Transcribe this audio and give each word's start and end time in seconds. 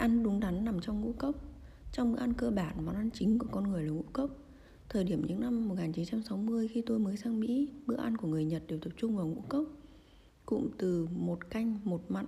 ăn 0.00 0.22
đúng 0.22 0.40
đắn 0.40 0.64
nằm 0.64 0.80
trong 0.80 1.00
ngũ 1.00 1.12
cốc. 1.12 1.34
Trong 1.92 2.12
bữa 2.12 2.18
ăn 2.18 2.32
cơ 2.32 2.50
bản, 2.50 2.86
món 2.86 2.94
ăn 2.94 3.10
chính 3.10 3.38
của 3.38 3.46
con 3.50 3.70
người 3.70 3.84
là 3.84 3.90
ngũ 3.90 4.04
cốc. 4.12 4.30
Thời 4.88 5.04
điểm 5.04 5.26
những 5.26 5.40
năm 5.40 5.68
1960 5.68 6.68
khi 6.68 6.82
tôi 6.86 6.98
mới 6.98 7.16
sang 7.16 7.40
Mỹ, 7.40 7.68
bữa 7.86 7.96
ăn 7.96 8.16
của 8.16 8.28
người 8.28 8.44
Nhật 8.44 8.62
đều 8.66 8.78
tập 8.78 8.90
trung 8.96 9.16
vào 9.16 9.26
ngũ 9.26 9.40
cốc. 9.48 9.64
Cụm 10.46 10.68
từ 10.78 11.08
một 11.16 11.50
canh, 11.50 11.78
một 11.84 12.10
mặn 12.10 12.26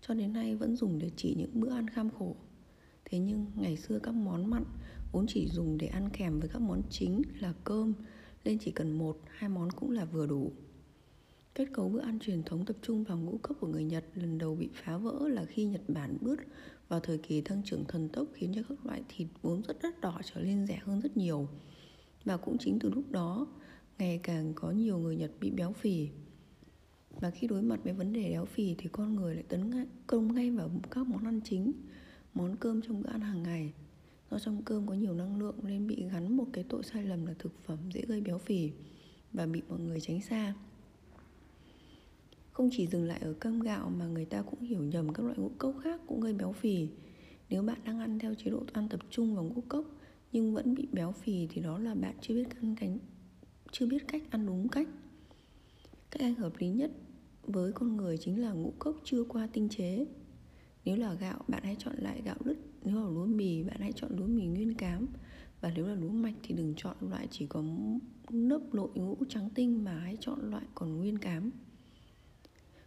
cho 0.00 0.14
đến 0.14 0.32
nay 0.32 0.56
vẫn 0.56 0.76
dùng 0.76 0.98
để 0.98 1.10
chỉ 1.16 1.34
những 1.38 1.60
bữa 1.60 1.70
ăn 1.70 1.88
kham 1.88 2.10
khổ. 2.10 2.36
Thế 3.04 3.18
nhưng 3.18 3.46
ngày 3.56 3.76
xưa 3.76 3.98
các 3.98 4.14
món 4.14 4.50
mặn 4.50 4.64
vốn 5.12 5.26
chỉ 5.28 5.48
dùng 5.48 5.78
để 5.78 5.86
ăn 5.86 6.08
kèm 6.12 6.40
với 6.40 6.48
các 6.48 6.62
món 6.62 6.82
chính 6.90 7.22
là 7.40 7.54
cơm, 7.64 7.92
nên 8.44 8.58
chỉ 8.58 8.70
cần 8.70 8.98
một, 8.98 9.20
hai 9.26 9.48
món 9.48 9.70
cũng 9.70 9.90
là 9.90 10.04
vừa 10.04 10.26
đủ. 10.26 10.52
Kết 11.54 11.68
cấu 11.72 11.88
bữa 11.88 12.00
ăn 12.00 12.18
truyền 12.18 12.42
thống 12.42 12.64
tập 12.64 12.76
trung 12.82 13.04
vào 13.04 13.18
ngũ 13.18 13.38
cốc 13.42 13.56
của 13.60 13.66
người 13.66 13.84
Nhật 13.84 14.04
lần 14.14 14.38
đầu 14.38 14.54
bị 14.54 14.68
phá 14.72 14.96
vỡ 14.96 15.28
là 15.28 15.44
khi 15.44 15.64
Nhật 15.64 15.82
Bản 15.88 16.16
bước 16.20 16.40
vào 16.90 17.00
thời 17.00 17.18
kỳ 17.18 17.40
tăng 17.40 17.62
trưởng 17.64 17.84
thần 17.84 18.08
tốc 18.08 18.26
khiến 18.32 18.52
cho 18.54 18.62
các 18.68 18.86
loại 18.86 19.02
thịt 19.08 19.28
vốn 19.42 19.62
rất 19.62 19.76
đắt 19.82 20.00
đỏ 20.00 20.20
trở 20.34 20.40
nên 20.40 20.66
rẻ 20.66 20.80
hơn 20.82 21.00
rất 21.00 21.16
nhiều. 21.16 21.48
Và 22.24 22.36
cũng 22.36 22.58
chính 22.58 22.78
từ 22.78 22.90
lúc 22.90 23.10
đó, 23.10 23.46
ngày 23.98 24.20
càng 24.22 24.52
có 24.54 24.70
nhiều 24.70 24.98
người 24.98 25.16
Nhật 25.16 25.30
bị 25.40 25.50
béo 25.50 25.72
phì. 25.72 26.08
Và 27.20 27.30
khi 27.30 27.46
đối 27.46 27.62
mặt 27.62 27.80
với 27.84 27.92
vấn 27.92 28.12
đề 28.12 28.30
béo 28.30 28.44
phì 28.44 28.74
thì 28.78 28.88
con 28.92 29.14
người 29.14 29.34
lại 29.34 29.44
tấn 29.48 29.86
công 30.06 30.34
ngay 30.34 30.50
vào 30.50 30.70
các 30.90 31.06
món 31.06 31.24
ăn 31.24 31.40
chính, 31.44 31.72
món 32.34 32.56
cơm 32.56 32.82
trong 32.82 33.02
bữa 33.02 33.10
ăn 33.10 33.20
hàng 33.20 33.42
ngày. 33.42 33.72
Do 34.30 34.38
trong 34.38 34.62
cơm 34.62 34.86
có 34.86 34.94
nhiều 34.94 35.14
năng 35.14 35.38
lượng 35.38 35.56
nên 35.62 35.86
bị 35.86 36.04
gắn 36.12 36.36
một 36.36 36.46
cái 36.52 36.64
tội 36.68 36.82
sai 36.82 37.02
lầm 37.02 37.26
là 37.26 37.34
thực 37.38 37.64
phẩm 37.64 37.78
dễ 37.94 38.02
gây 38.08 38.20
béo 38.20 38.38
phì 38.38 38.70
và 39.32 39.46
bị 39.46 39.62
mọi 39.68 39.80
người 39.80 40.00
tránh 40.00 40.20
xa. 40.20 40.54
Không 42.60 42.70
chỉ 42.72 42.86
dừng 42.86 43.04
lại 43.04 43.18
ở 43.22 43.32
cơm 43.32 43.60
gạo 43.60 43.90
mà 43.98 44.06
người 44.06 44.24
ta 44.24 44.42
cũng 44.42 44.60
hiểu 44.60 44.82
nhầm 44.82 45.12
các 45.12 45.22
loại 45.22 45.38
ngũ 45.38 45.50
cốc 45.58 45.74
khác 45.82 46.00
cũng 46.06 46.20
gây 46.20 46.32
béo 46.32 46.52
phì. 46.52 46.88
Nếu 47.48 47.62
bạn 47.62 47.78
đang 47.84 47.98
ăn 47.98 48.18
theo 48.18 48.34
chế 48.34 48.50
độ 48.50 48.62
ăn 48.72 48.88
tập 48.88 49.00
trung 49.10 49.34
vào 49.34 49.44
ngũ 49.44 49.60
cốc 49.68 49.84
nhưng 50.32 50.54
vẫn 50.54 50.74
bị 50.74 50.88
béo 50.92 51.12
phì 51.12 51.46
thì 51.50 51.60
đó 51.60 51.78
là 51.78 51.94
bạn 51.94 52.14
chưa 52.20 52.34
biết 52.34 52.48
ăn 52.62 52.74
cánh 52.80 52.98
chưa 53.72 53.86
biết 53.86 54.08
cách 54.08 54.22
ăn 54.30 54.46
đúng 54.46 54.68
cách. 54.68 54.88
Cách 56.10 56.20
ăn 56.20 56.34
hợp 56.34 56.52
lý 56.58 56.68
nhất 56.68 56.90
với 57.42 57.72
con 57.72 57.96
người 57.96 58.18
chính 58.18 58.42
là 58.42 58.52
ngũ 58.52 58.72
cốc 58.78 58.96
chưa 59.04 59.24
qua 59.24 59.48
tinh 59.52 59.68
chế. 59.68 60.06
Nếu 60.84 60.96
là 60.96 61.14
gạo, 61.14 61.44
bạn 61.48 61.62
hãy 61.64 61.76
chọn 61.78 61.94
lại 61.98 62.22
gạo 62.24 62.36
lứt. 62.44 62.56
Nếu 62.84 62.96
là 62.96 63.10
lúa 63.10 63.26
mì, 63.26 63.62
bạn 63.62 63.76
hãy 63.80 63.92
chọn 63.92 64.10
lúa 64.16 64.26
mì 64.26 64.46
nguyên 64.46 64.74
cám. 64.74 65.06
Và 65.60 65.72
nếu 65.76 65.86
là 65.86 65.94
lúa 65.94 66.12
mạch 66.12 66.36
thì 66.42 66.54
đừng 66.54 66.74
chọn 66.76 66.96
loại 67.00 67.28
chỉ 67.30 67.46
có 67.46 67.64
nếp 68.30 68.60
nội 68.72 68.90
ngũ 68.94 69.16
trắng 69.28 69.48
tinh 69.54 69.84
mà 69.84 69.98
hãy 69.98 70.16
chọn 70.20 70.50
loại 70.50 70.64
còn 70.74 70.96
nguyên 70.96 71.18
cám 71.18 71.50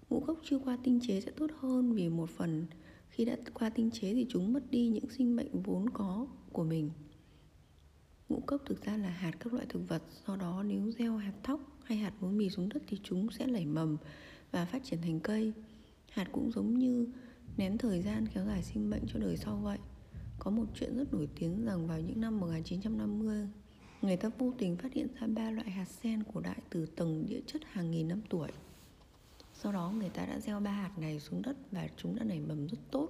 ngũ 0.09 0.19
cốc 0.19 0.39
chưa 0.43 0.59
qua 0.59 0.77
tinh 0.83 0.99
chế 1.07 1.21
sẽ 1.21 1.31
tốt 1.31 1.51
hơn 1.59 1.93
vì 1.93 2.09
một 2.09 2.29
phần, 2.29 2.65
khi 3.09 3.25
đã 3.25 3.37
qua 3.53 3.69
tinh 3.69 3.91
chế 3.91 4.13
thì 4.13 4.25
chúng 4.29 4.53
mất 4.53 4.71
đi 4.71 4.87
những 4.87 5.09
sinh 5.09 5.35
mệnh 5.35 5.61
vốn 5.61 5.89
có 5.89 6.27
của 6.51 6.63
mình. 6.63 6.91
Ngũ 8.29 8.39
cốc 8.39 8.61
thực 8.65 8.85
ra 8.85 8.97
là 8.97 9.09
hạt 9.09 9.31
các 9.39 9.53
loại 9.53 9.65
thực 9.69 9.89
vật, 9.89 10.03
do 10.27 10.35
đó 10.35 10.63
nếu 10.67 10.91
gieo 10.91 11.17
hạt 11.17 11.33
thóc 11.43 11.59
hay 11.83 11.97
hạt 11.97 12.13
lúa 12.21 12.29
mì 12.29 12.49
xuống 12.49 12.69
đất 12.69 12.83
thì 12.87 12.99
chúng 13.03 13.31
sẽ 13.31 13.45
nảy 13.45 13.65
mầm 13.65 13.97
và 14.51 14.65
phát 14.65 14.83
triển 14.83 15.01
thành 15.01 15.19
cây. 15.19 15.53
Hạt 16.11 16.29
cũng 16.31 16.51
giống 16.51 16.79
như 16.79 17.07
nén 17.57 17.77
thời 17.77 18.01
gian 18.01 18.27
kéo 18.33 18.45
dài 18.45 18.63
sinh 18.63 18.89
mệnh 18.89 19.03
cho 19.13 19.19
đời 19.19 19.37
sau 19.37 19.57
vậy. 19.63 19.77
Có 20.39 20.51
một 20.51 20.65
chuyện 20.75 20.97
rất 20.97 21.13
nổi 21.13 21.27
tiếng 21.35 21.65
rằng 21.65 21.87
vào 21.87 21.99
những 21.99 22.21
năm 22.21 22.39
1950 22.39 23.47
người 24.03 24.17
ta 24.17 24.29
vô 24.37 24.53
tình 24.57 24.77
phát 24.77 24.93
hiện 24.93 25.07
ra 25.19 25.27
ba 25.27 25.51
loại 25.51 25.69
hạt 25.69 25.85
sen 25.85 26.23
cổ 26.33 26.41
đại 26.41 26.61
từ 26.69 26.85
tầng 26.85 27.25
địa 27.25 27.41
chất 27.47 27.61
hàng 27.65 27.91
nghìn 27.91 28.07
năm 28.07 28.21
tuổi 28.29 28.49
sau 29.63 29.71
đó 29.71 29.93
người 29.99 30.09
ta 30.09 30.25
đã 30.25 30.39
gieo 30.39 30.59
ba 30.59 30.71
hạt 30.71 30.99
này 30.99 31.19
xuống 31.19 31.41
đất 31.41 31.57
và 31.71 31.87
chúng 31.97 32.15
đã 32.15 32.23
nảy 32.23 32.39
mầm 32.39 32.67
rất 32.67 32.77
tốt. 32.91 33.09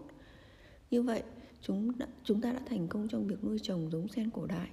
Như 0.92 1.02
vậy 1.02 1.24
chúng 1.62 1.98
đã, 1.98 2.08
chúng 2.24 2.42
ta 2.42 2.54
đã 2.54 2.62
thành 2.66 2.88
công 2.88 3.08
trong 3.08 3.28
việc 3.28 3.44
nuôi 3.44 3.60
trồng 3.60 3.90
giống 3.92 4.08
sen 4.08 4.30
cổ 4.30 4.46
đại. 4.46 4.70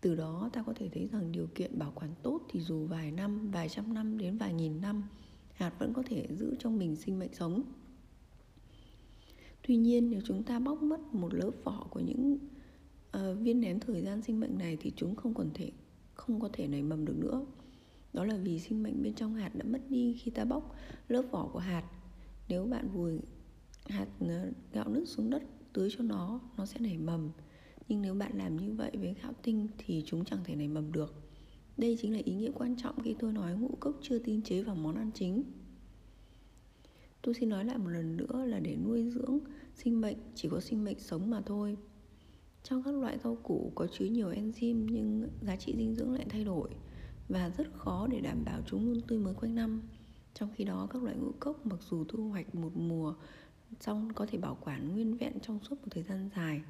Từ 0.00 0.14
đó 0.14 0.50
ta 0.52 0.62
có 0.62 0.72
thể 0.76 0.88
thấy 0.88 1.08
rằng 1.12 1.32
điều 1.32 1.46
kiện 1.54 1.78
bảo 1.78 1.92
quản 1.94 2.10
tốt 2.22 2.40
thì 2.50 2.60
dù 2.60 2.86
vài 2.86 3.10
năm 3.10 3.50
vài 3.50 3.68
trăm 3.68 3.94
năm 3.94 4.18
đến 4.18 4.38
vài 4.38 4.54
nghìn 4.54 4.80
năm 4.80 5.02
hạt 5.54 5.72
vẫn 5.78 5.92
có 5.94 6.02
thể 6.06 6.26
giữ 6.30 6.54
trong 6.58 6.78
mình 6.78 6.96
sinh 6.96 7.18
mệnh 7.18 7.34
sống. 7.34 7.62
Tuy 9.66 9.76
nhiên 9.76 10.10
nếu 10.10 10.20
chúng 10.24 10.42
ta 10.42 10.58
bóc 10.58 10.82
mất 10.82 11.14
một 11.14 11.34
lớp 11.34 11.50
vỏ 11.64 11.86
của 11.90 12.00
những 12.00 12.38
uh, 13.16 13.38
viên 13.40 13.60
nén 13.60 13.80
thời 13.80 14.02
gian 14.02 14.22
sinh 14.22 14.40
mệnh 14.40 14.58
này 14.58 14.76
thì 14.80 14.92
chúng 14.96 15.16
không 15.16 15.34
còn 15.34 15.50
thể 15.54 15.70
không 16.14 16.40
có 16.40 16.48
thể 16.52 16.66
nảy 16.66 16.82
mầm 16.82 17.04
được 17.04 17.18
nữa 17.18 17.46
đó 18.12 18.24
là 18.24 18.36
vì 18.36 18.58
sinh 18.58 18.82
mệnh 18.82 19.02
bên 19.02 19.14
trong 19.14 19.34
hạt 19.34 19.54
đã 19.54 19.64
mất 19.64 19.80
đi 19.88 20.16
khi 20.22 20.30
ta 20.30 20.44
bóc 20.44 20.76
lớp 21.08 21.22
vỏ 21.30 21.48
của 21.52 21.58
hạt. 21.58 21.84
Nếu 22.48 22.64
bạn 22.64 22.88
vùi 22.88 23.18
hạt 23.86 24.06
ờ, 24.20 24.50
gạo 24.72 24.88
nứt 24.88 25.08
xuống 25.08 25.30
đất 25.30 25.42
tưới 25.72 25.88
cho 25.96 26.04
nó 26.04 26.40
nó 26.56 26.66
sẽ 26.66 26.80
nảy 26.80 26.98
mầm. 26.98 27.30
Nhưng 27.88 28.02
nếu 28.02 28.14
bạn 28.14 28.38
làm 28.38 28.56
như 28.56 28.72
vậy 28.72 28.90
với 28.94 29.14
gạo 29.22 29.32
tinh 29.42 29.68
thì 29.78 30.02
chúng 30.06 30.24
chẳng 30.24 30.44
thể 30.44 30.56
nảy 30.56 30.68
mầm 30.68 30.92
được. 30.92 31.14
Đây 31.76 31.98
chính 32.00 32.12
là 32.12 32.20
ý 32.24 32.34
nghĩa 32.34 32.50
quan 32.54 32.76
trọng 32.76 33.00
khi 33.02 33.14
tôi 33.18 33.32
nói 33.32 33.56
ngũ 33.56 33.76
cốc 33.80 33.98
chưa 34.02 34.18
tinh 34.18 34.42
chế 34.42 34.62
vào 34.62 34.74
món 34.74 34.94
ăn 34.94 35.10
chính. 35.14 35.42
Tôi 37.22 37.34
xin 37.34 37.48
nói 37.48 37.64
lại 37.64 37.78
một 37.78 37.88
lần 37.88 38.16
nữa 38.16 38.44
là 38.46 38.60
để 38.60 38.76
nuôi 38.76 39.10
dưỡng 39.10 39.38
sinh 39.74 40.00
mệnh 40.00 40.16
chỉ 40.34 40.48
có 40.48 40.60
sinh 40.60 40.84
mệnh 40.84 40.98
sống 40.98 41.30
mà 41.30 41.40
thôi. 41.46 41.76
Trong 42.62 42.82
các 42.82 42.94
loại 42.94 43.18
rau 43.24 43.36
củ 43.36 43.72
có 43.74 43.86
chứa 43.86 44.04
nhiều 44.04 44.30
enzyme 44.30 44.86
nhưng 44.90 45.28
giá 45.42 45.56
trị 45.56 45.74
dinh 45.76 45.94
dưỡng 45.94 46.12
lại 46.12 46.26
thay 46.28 46.44
đổi 46.44 46.70
và 47.32 47.50
rất 47.58 47.66
khó 47.74 48.06
để 48.06 48.20
đảm 48.20 48.44
bảo 48.44 48.60
chúng 48.66 48.86
luôn 48.86 49.00
tươi 49.08 49.18
mới 49.18 49.34
quanh 49.34 49.54
năm. 49.54 49.82
Trong 50.34 50.48
khi 50.56 50.64
đó, 50.64 50.88
các 50.90 51.02
loại 51.02 51.16
ngũ 51.16 51.32
cốc 51.40 51.66
mặc 51.66 51.78
dù 51.90 52.04
thu 52.04 52.28
hoạch 52.28 52.54
một 52.54 52.76
mùa 52.76 53.14
xong 53.80 54.14
có 54.14 54.26
thể 54.26 54.38
bảo 54.38 54.58
quản 54.60 54.92
nguyên 54.92 55.16
vẹn 55.16 55.32
trong 55.42 55.58
suốt 55.60 55.76
một 55.82 55.88
thời 55.90 56.02
gian 56.02 56.30
dài, 56.36 56.62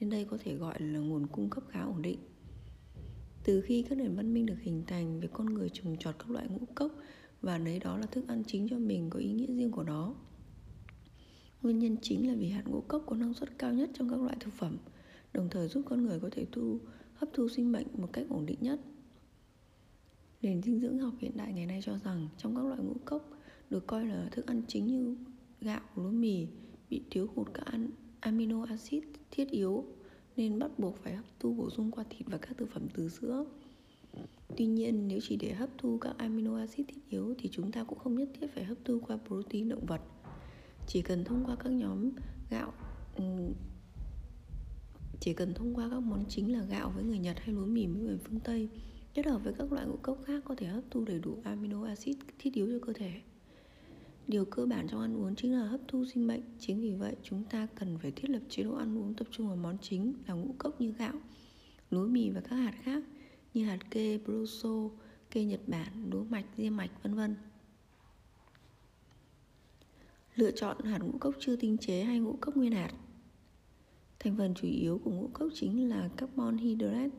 nên 0.00 0.10
đây 0.10 0.24
có 0.24 0.38
thể 0.44 0.54
gọi 0.54 0.80
là 0.80 0.98
nguồn 0.98 1.26
cung 1.26 1.50
cấp 1.50 1.64
khá 1.68 1.82
ổn 1.82 2.02
định. 2.02 2.18
Từ 3.44 3.60
khi 3.60 3.82
các 3.82 3.98
nền 3.98 4.14
văn 4.14 4.34
minh 4.34 4.46
được 4.46 4.58
hình 4.60 4.82
thành 4.86 5.20
việc 5.20 5.32
con 5.32 5.46
người 5.46 5.70
trồng 5.72 5.96
trọt 5.96 6.14
các 6.18 6.30
loại 6.30 6.48
ngũ 6.48 6.66
cốc, 6.74 6.92
và 7.42 7.58
lấy 7.58 7.78
đó 7.78 7.98
là 7.98 8.06
thức 8.06 8.28
ăn 8.28 8.42
chính 8.46 8.68
cho 8.68 8.78
mình 8.78 9.10
có 9.10 9.18
ý 9.18 9.32
nghĩa 9.32 9.54
riêng 9.54 9.70
của 9.70 9.82
nó. 9.82 10.14
Nguyên 11.62 11.78
nhân 11.78 11.96
chính 12.02 12.28
là 12.28 12.34
vì 12.34 12.48
hạt 12.48 12.62
ngũ 12.66 12.80
cốc 12.80 13.02
có 13.06 13.16
năng 13.16 13.34
suất 13.34 13.58
cao 13.58 13.72
nhất 13.72 13.90
trong 13.94 14.10
các 14.10 14.20
loại 14.20 14.36
thực 14.40 14.52
phẩm, 14.52 14.76
đồng 15.32 15.48
thời 15.50 15.68
giúp 15.68 15.82
con 15.86 16.06
người 16.06 16.20
có 16.20 16.28
thể 16.32 16.46
thu, 16.52 16.80
hấp 17.14 17.28
thu 17.32 17.48
sinh 17.48 17.72
mệnh 17.72 17.86
một 17.96 18.08
cách 18.12 18.26
ổn 18.28 18.46
định 18.46 18.58
nhất. 18.60 18.80
Nền 20.42 20.62
dinh 20.62 20.80
dưỡng 20.80 20.98
học 20.98 21.14
hiện 21.18 21.36
đại 21.36 21.52
ngày 21.52 21.66
nay 21.66 21.80
cho 21.84 21.98
rằng 21.98 22.28
trong 22.36 22.56
các 22.56 22.64
loại 22.64 22.80
ngũ 22.80 22.94
cốc 23.04 23.30
được 23.70 23.86
coi 23.86 24.06
là 24.06 24.28
thức 24.32 24.46
ăn 24.46 24.62
chính 24.68 24.86
như 24.86 25.16
gạo, 25.60 25.80
lúa 25.96 26.10
mì 26.10 26.46
bị 26.90 27.02
thiếu 27.10 27.28
hụt 27.34 27.48
các 27.54 27.66
ăn 27.66 27.90
amino 28.20 28.64
acid 28.64 29.02
thiết 29.30 29.50
yếu 29.50 29.84
nên 30.36 30.58
bắt 30.58 30.78
buộc 30.78 30.96
phải 30.96 31.14
hấp 31.14 31.24
thu 31.40 31.54
bổ 31.54 31.70
sung 31.70 31.90
qua 31.90 32.04
thịt 32.10 32.26
và 32.26 32.38
các 32.38 32.58
thực 32.58 32.70
phẩm 32.70 32.86
từ 32.94 33.08
sữa. 33.08 33.44
Tuy 34.56 34.66
nhiên, 34.66 35.08
nếu 35.08 35.18
chỉ 35.22 35.36
để 35.36 35.52
hấp 35.52 35.68
thu 35.78 35.98
các 35.98 36.18
amino 36.18 36.58
acid 36.58 36.86
thiết 36.88 37.08
yếu 37.08 37.34
thì 37.38 37.48
chúng 37.52 37.72
ta 37.72 37.84
cũng 37.84 37.98
không 37.98 38.14
nhất 38.14 38.28
thiết 38.40 38.46
phải 38.54 38.64
hấp 38.64 38.78
thu 38.84 39.00
qua 39.06 39.18
protein 39.26 39.68
động 39.68 39.86
vật. 39.86 40.00
Chỉ 40.86 41.02
cần 41.02 41.24
thông 41.24 41.44
qua 41.44 41.56
các 41.56 41.72
nhóm 41.72 42.10
gạo 42.50 42.72
ừ, 43.16 43.24
chỉ 45.20 45.34
cần 45.34 45.54
thông 45.54 45.74
qua 45.74 45.88
các 45.90 46.00
món 46.00 46.24
chính 46.28 46.52
là 46.52 46.64
gạo 46.64 46.92
với 46.94 47.04
người 47.04 47.18
Nhật 47.18 47.36
hay 47.38 47.54
lúa 47.54 47.66
mì 47.66 47.86
với 47.86 48.02
người 48.02 48.18
phương 48.18 48.40
Tây 48.40 48.68
kết 49.18 49.26
hợp 49.26 49.44
với 49.44 49.52
các 49.58 49.72
loại 49.72 49.86
ngũ 49.86 49.96
cốc 50.02 50.18
khác 50.26 50.42
có 50.44 50.54
thể 50.54 50.66
hấp 50.66 50.84
thu 50.90 51.04
đầy 51.04 51.18
đủ 51.18 51.38
amino 51.44 51.84
acid 51.84 52.16
thiết 52.38 52.54
yếu 52.54 52.66
cho 52.66 52.86
cơ 52.86 52.92
thể. 52.92 53.20
Điều 54.28 54.44
cơ 54.44 54.66
bản 54.66 54.86
trong 54.88 55.00
ăn 55.00 55.16
uống 55.16 55.34
chính 55.34 55.52
là 55.52 55.66
hấp 55.66 55.80
thu 55.88 56.04
sinh 56.04 56.26
mệnh. 56.26 56.40
Chính 56.58 56.80
vì 56.80 56.94
vậy, 56.94 57.16
chúng 57.22 57.44
ta 57.44 57.66
cần 57.74 57.98
phải 58.02 58.10
thiết 58.10 58.30
lập 58.30 58.40
chế 58.48 58.62
độ 58.62 58.74
ăn 58.74 58.98
uống 58.98 59.14
tập 59.14 59.26
trung 59.30 59.46
vào 59.46 59.56
món 59.56 59.78
chính 59.82 60.14
là 60.26 60.34
ngũ 60.34 60.54
cốc 60.58 60.80
như 60.80 60.92
gạo, 60.92 61.12
lúa 61.90 62.06
mì 62.06 62.30
và 62.30 62.40
các 62.40 62.56
hạt 62.56 62.74
khác 62.82 63.04
như 63.54 63.66
hạt 63.66 63.78
kê, 63.90 64.18
broso, 64.18 64.90
kê 65.30 65.44
Nhật 65.44 65.60
Bản, 65.66 66.10
lúa 66.10 66.24
mạch, 66.24 66.46
diêm 66.56 66.76
mạch, 66.76 66.90
vân 67.02 67.14
vân. 67.14 67.36
Lựa 70.34 70.50
chọn 70.50 70.84
hạt 70.84 70.98
ngũ 70.98 71.18
cốc 71.18 71.34
chưa 71.40 71.56
tinh 71.56 71.78
chế 71.78 72.04
hay 72.04 72.18
ngũ 72.18 72.36
cốc 72.40 72.56
nguyên 72.56 72.72
hạt. 72.72 72.92
Thành 74.18 74.36
phần 74.36 74.54
chủ 74.54 74.68
yếu 74.68 75.00
của 75.04 75.10
ngũ 75.10 75.30
cốc 75.32 75.48
chính 75.54 75.88
là 75.88 76.08
carbon 76.16 76.56
hydrate, 76.56 77.10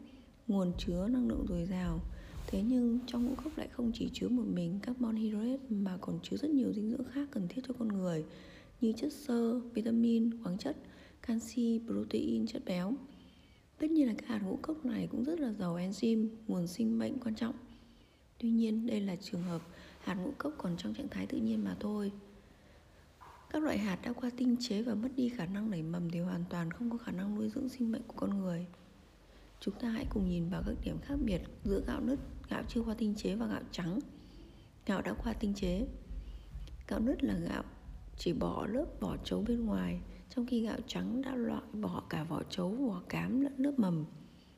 nguồn 0.50 0.72
chứa 0.78 1.07
năng 1.07 1.28
lượng 1.28 1.46
dồi 1.50 1.66
dào 1.66 2.01
thế 2.48 2.62
nhưng 2.62 3.00
trong 3.07 3.25
ngũ 3.25 3.36
cốc 3.44 3.57
lại 3.57 3.68
không 3.72 3.92
chỉ 3.94 4.10
chứa 4.13 4.28
một 4.28 4.46
mình 4.54 4.80
carbon 4.84 5.16
hydrate 5.16 5.57
mà 5.69 5.98
còn 6.01 6.19
chứa 6.24 6.38
rất 6.38 6.51
nhiều 6.51 6.74
dinh 6.74 6.90
dưỡng 6.90 7.04
khác 7.13 7.30
cần 7.31 7.48
thiết 7.48 7.62
cho 7.68 7.74
con 7.80 7.88
người 7.88 8.25
như 8.81 8.94
chất 8.98 9.13
xơ, 9.13 9.60
vitamin, 9.60 10.44
khoáng 10.44 10.57
chất, 10.57 10.78
canxi, 11.22 11.81
protein, 11.86 12.48
chất 12.48 12.62
béo. 12.66 12.94
Tất 13.78 13.90
nhiên 13.92 14.07
là 14.07 14.13
các 14.18 14.28
hạt 14.28 14.42
ngũ 14.44 14.60
cốc 14.62 14.86
này 14.86 15.07
cũng 15.12 15.24
rất 15.24 15.40
là 15.40 15.54
giàu 15.54 15.78
enzyme, 15.78 16.28
nguồn 16.48 16.68
sinh 16.68 17.00
mệnh 17.00 17.19
quan 17.19 17.36
trọng. 17.36 17.56
Tuy 18.38 18.50
nhiên, 18.50 18.88
đây 18.88 19.01
là 19.01 19.16
trường 19.16 19.44
hợp 19.44 19.62
hạt 20.00 20.16
ngũ 20.16 20.31
cốc 20.38 20.54
còn 20.57 20.78
trong 20.78 20.94
trạng 20.94 21.07
thái 21.10 21.28
tự 21.28 21.38
nhiên 21.38 21.63
mà 21.63 21.75
thôi. 21.80 22.12
Các 23.50 23.63
loại 23.63 23.78
hạt 23.78 24.00
đã 24.04 24.13
qua 24.13 24.30
tinh 24.38 24.56
chế 24.60 24.81
và 24.81 24.96
mất 24.96 25.10
đi 25.16 25.30
khả 25.30 25.46
năng 25.46 25.72
nảy 25.72 25.84
mầm 25.84 26.10
thì 26.12 26.19
hoàn 26.19 26.44
toàn 26.50 26.72
không 26.72 26.90
có 26.90 26.98
khả 26.98 27.12
năng 27.12 27.36
nuôi 27.36 27.50
dưỡng 27.50 27.69
sinh 27.69 27.92
mệnh 27.92 28.04
của 28.07 28.16
con 28.18 28.40
người. 28.40 28.66
Chúng 29.60 29.74
ta 29.80 29.90
hãy 29.90 30.06
cùng 30.10 30.30
nhìn 30.30 30.50
vào 30.50 30.64
các 30.66 30.76
điểm 30.84 31.00
khác 31.02 31.16
biệt 31.22 31.42
giữa 31.64 31.82
gạo 31.88 32.02
nứt, 32.02 32.20
gạo 32.50 32.64
chưa 32.68 32.82
qua 32.82 32.96
tinh 32.98 33.16
chế 33.16 33.36
và 33.36 33.48
gạo 33.48 33.62
trắng. 33.72 34.00
Gạo 34.86 35.02
đã 35.02 35.14
qua 35.14 35.34
tinh 35.34 35.54
chế. 35.54 35.88
Gạo 36.88 37.00
nứt 37.00 37.24
là 37.24 37.38
gạo 37.38 37.64
chỉ 38.20 38.34
bỏ 38.34 38.68
lớp 38.68 38.86
vỏ 39.00 39.18
trấu 39.24 39.44
bên 39.48 39.66
ngoài 39.66 40.02
trong 40.30 40.46
khi 40.46 40.62
gạo 40.62 40.78
trắng 40.88 41.22
đã 41.22 41.36
loại 41.36 41.62
bỏ 41.74 42.04
cả 42.10 42.24
vỏ 42.24 42.44
trấu 42.50 42.70
vỏ 42.70 43.02
cám 43.10 43.42
lẫn 43.42 43.54
lớp 43.58 43.74
mầm 43.78 44.06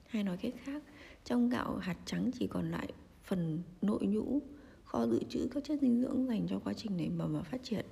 hay 0.08 0.24
nói 0.24 0.38
cách 0.38 0.54
khác 0.64 0.84
trong 1.26 1.50
gạo 1.50 1.78
hạt 1.78 1.98
trắng 2.06 2.32
chỉ 2.40 2.48
còn 2.48 2.72
lại 2.72 2.94
phần 3.24 3.64
nội 3.82 4.06
nhũ 4.06 4.42
kho 4.84 5.08
dự 5.08 5.24
trữ 5.30 5.48
các 5.52 5.64
chất 5.64 5.80
dinh 5.82 6.02
dưỡng 6.02 6.28
dành 6.28 6.48
cho 6.50 6.60
quá 6.60 6.74
trình 6.74 6.98
nảy 6.98 7.10
mầm 7.10 7.34
và 7.34 7.42
phát 7.44 7.64
triển 7.64 7.86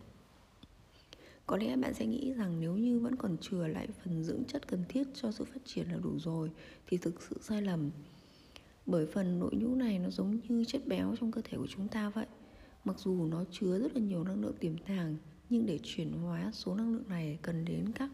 có 1.50 1.57
lẽ 1.57 1.75
bạn 1.75 1.94
sẽ 1.94 2.06
nghĩ 2.06 2.34
rằng 2.34 2.60
nếu 2.60 2.78
như 2.78 3.00
vẫn 3.00 3.16
còn 3.16 3.38
chừa 3.38 3.68
lại 3.68 3.88
phần 4.04 4.24
dưỡng 4.24 4.44
chất 4.44 4.68
cần 4.68 4.84
thiết 4.90 5.07
cho 5.13 5.31
sự 5.31 5.46
phát 5.46 5.62
triển 5.66 5.92
là 5.92 5.98
đủ 6.04 6.19
rồi, 6.19 6.51
thì 6.88 6.98
thực 6.98 7.22
sự 7.22 7.38
sai 7.42 7.62
lầm 7.62 7.90
bởi 8.86 9.06
phần 9.06 9.40
nội 9.40 9.51
nhũ 9.56 9.75
này 9.75 10.00
nó 10.00 10.10
giống 10.10 10.40
như 10.48 10.66
chất 10.66 10.88
béo 10.88 11.16
trong 11.19 11.31
cơ 11.31 11.42
thể 11.44 11.57
của 11.57 11.68
chúng 11.68 11.88
ta 11.88 12.10
vậy 12.10 12.25
mặc 12.86 13.00
dù 13.00 13.25
nó 13.25 13.44
chứa 13.51 13.80
rất 13.80 13.94
là 13.94 14.01
nhiều 14.01 14.24
năng 14.24 14.42
lượng 14.42 14.56
tiềm 14.60 14.78
tàng, 14.78 15.16
nhưng 15.50 15.66
để 15.66 15.80
chuyển 15.84 16.12
hóa 16.12 16.51
số 16.54 16.75
năng 16.75 16.94
lượng 16.94 17.07
này 17.10 17.40
cần 17.42 17.66
đến 17.66 17.92
các 17.96 18.10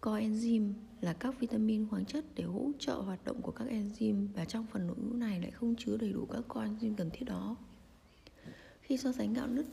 coenzyme 0.00 0.72
là 1.00 1.12
các 1.12 1.40
vitamin 1.40 1.88
khoáng 1.88 2.04
chất 2.04 2.24
để 2.34 2.44
hỗ 2.44 2.70
trợ 2.78 2.94
hoạt 2.94 3.24
động 3.24 3.42
của 3.42 3.52
các 3.52 3.68
enzyme 3.68 4.26
và 4.34 4.44
trong 4.44 4.66
phần 4.72 4.86
nội 4.86 4.96
ngũ 4.96 5.12
này 5.12 5.40
lại 5.40 5.50
không 5.50 5.74
chứa 5.78 5.96
đầy 5.96 6.12
đủ 6.12 6.26
các 6.26 6.44
coenzyme 6.48 6.94
cần 6.96 7.10
thiết 7.12 7.24
đó. 7.24 7.56
Khi 8.80 8.96
so 8.96 9.12
sánh 9.12 9.34
gạo 9.34 9.46
nứt 9.46 9.66